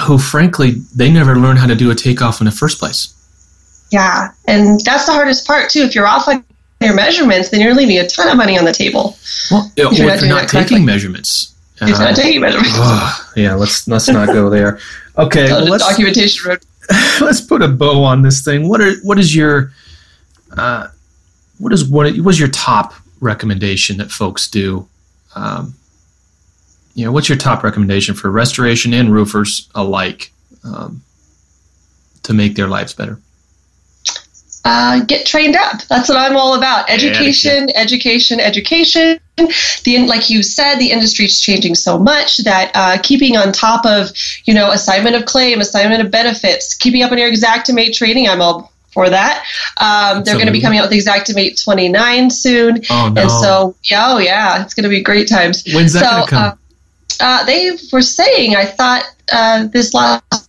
who 0.00 0.18
frankly 0.18 0.72
they 0.94 1.10
never 1.10 1.36
learned 1.36 1.58
how 1.58 1.66
to 1.66 1.74
do 1.74 1.90
a 1.90 1.94
takeoff 1.94 2.40
in 2.40 2.46
the 2.46 2.50
first 2.50 2.78
place. 2.78 3.10
Yeah, 3.90 4.32
and 4.46 4.80
that's 4.80 5.06
the 5.06 5.12
hardest 5.12 5.46
part 5.46 5.70
too. 5.70 5.80
If 5.80 5.94
you're 5.94 6.06
off 6.06 6.26
on 6.28 6.44
your 6.80 6.94
measurements, 6.94 7.50
then 7.50 7.60
you're 7.60 7.74
leaving 7.74 7.98
a 7.98 8.06
ton 8.06 8.28
of 8.28 8.36
money 8.36 8.58
on 8.58 8.64
the 8.64 8.72
table. 8.72 9.16
Well, 9.50 9.70
you're 9.76 9.86
or 9.86 9.90
not 9.90 10.16
if 10.16 10.20
you're 10.20 10.28
not 10.28 10.48
taking 10.48 10.84
measurements. 10.84 11.53
Not 11.80 12.16
taking 12.16 12.40
measurements, 12.40 12.72
ugh, 12.76 13.32
yeah, 13.36 13.54
let's 13.54 13.88
let's 13.88 14.08
not 14.08 14.28
go 14.28 14.48
there. 14.48 14.78
Okay, 15.18 15.46
well, 15.46 15.64
let's 15.64 15.86
documentation 15.86 16.48
road. 16.48 16.64
let's 17.20 17.40
put 17.40 17.62
a 17.62 17.68
bow 17.68 18.04
on 18.04 18.22
this 18.22 18.44
thing. 18.44 18.68
What 18.68 18.80
are 18.80 18.94
what 19.02 19.18
is 19.18 19.34
your 19.34 19.72
uh, 20.56 20.88
what 21.58 21.72
is 21.72 21.84
what 21.84 22.16
was 22.18 22.38
your 22.38 22.48
top 22.48 22.94
recommendation 23.20 23.96
that 23.96 24.10
folks 24.10 24.48
do? 24.48 24.88
Um, 25.34 25.74
you 26.94 27.04
know, 27.04 27.10
what's 27.10 27.28
your 27.28 27.38
top 27.38 27.64
recommendation 27.64 28.14
for 28.14 28.30
restoration 28.30 28.94
and 28.94 29.12
roofers 29.12 29.68
alike 29.74 30.30
um, 30.62 31.02
to 32.22 32.32
make 32.32 32.54
their 32.54 32.68
lives 32.68 32.94
better? 32.94 33.18
Uh, 34.64 35.04
get 35.04 35.26
trained 35.26 35.56
up. 35.56 35.82
That's 35.88 36.08
what 36.08 36.16
I'm 36.16 36.36
all 36.36 36.54
about. 36.54 36.88
Education, 36.88 37.68
education, 37.74 38.40
education. 38.40 39.20
The 39.36 40.06
like 40.06 40.30
you 40.30 40.42
said, 40.42 40.76
the 40.76 40.90
industry's 40.90 41.40
changing 41.40 41.74
so 41.74 41.98
much 41.98 42.38
that 42.38 42.70
uh, 42.74 42.98
keeping 43.02 43.36
on 43.36 43.52
top 43.52 43.84
of 43.84 44.10
you 44.44 44.54
know 44.54 44.70
assignment 44.70 45.16
of 45.16 45.26
claim, 45.26 45.60
assignment 45.60 46.02
of 46.02 46.10
benefits, 46.10 46.74
keeping 46.74 47.02
up 47.02 47.12
on 47.12 47.18
your 47.18 47.30
Xactimate 47.32 47.94
training. 47.94 48.28
I'm 48.28 48.40
all 48.40 48.72
for 48.92 49.10
that. 49.10 49.44
Um, 49.78 50.22
they're 50.24 50.34
going 50.34 50.46
to 50.46 50.52
be 50.52 50.60
coming 50.60 50.78
out 50.78 50.88
with 50.88 51.04
Xactimate 51.04 51.62
29 51.62 52.30
soon, 52.30 52.82
Oh 52.88 53.10
no! 53.12 53.20
and 53.22 53.30
so 53.30 53.74
yeah, 53.84 54.06
oh 54.08 54.18
yeah, 54.18 54.62
it's 54.62 54.72
going 54.72 54.84
to 54.84 54.88
be 54.88 55.02
great 55.02 55.28
times. 55.28 55.64
When's 55.74 55.92
that 55.92 56.04
so, 56.04 56.10
going 56.10 56.24
to 56.24 56.30
come? 56.30 56.42
Uh, 56.44 56.56
uh, 57.20 57.44
they 57.44 57.72
were 57.92 58.02
saying, 58.02 58.56
I 58.56 58.64
thought 58.64 59.04
uh, 59.32 59.66
this 59.66 59.94
last 59.94 60.48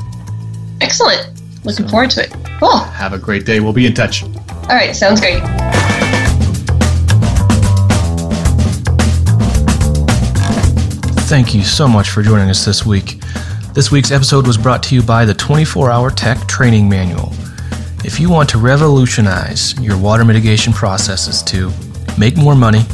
Excellent. 0.80 1.41
Looking 1.64 1.86
So- 1.86 1.90
forward 1.90 2.10
to 2.10 2.22
it. 2.24 2.32
Cool. 2.60 2.78
Have 2.78 3.12
a 3.12 3.18
great 3.18 3.44
day. 3.46 3.60
We'll 3.60 3.72
be 3.72 3.86
in 3.86 3.94
touch. 3.94 4.24
All 4.24 4.76
right, 4.76 4.94
sounds 4.94 5.20
great. 5.20 5.42
Thank 11.28 11.54
you 11.54 11.62
so 11.62 11.88
much 11.88 12.10
for 12.10 12.22
joining 12.22 12.50
us 12.50 12.64
this 12.64 12.84
week. 12.84 13.18
This 13.72 13.90
week's 13.90 14.10
episode 14.10 14.46
was 14.46 14.58
brought 14.58 14.82
to 14.84 14.94
you 14.94 15.02
by 15.02 15.24
the 15.24 15.32
24 15.32 15.90
Hour 15.90 16.10
Tech 16.10 16.46
Training 16.46 16.88
Manual. 16.88 17.32
If 18.04 18.20
you 18.20 18.28
want 18.28 18.50
to 18.50 18.58
revolutionize 18.58 19.78
your 19.80 19.96
water 19.96 20.24
mitigation 20.26 20.74
processes 20.74 21.42
to 21.44 21.72
make 22.18 22.36
more 22.36 22.54
money, 22.54 22.84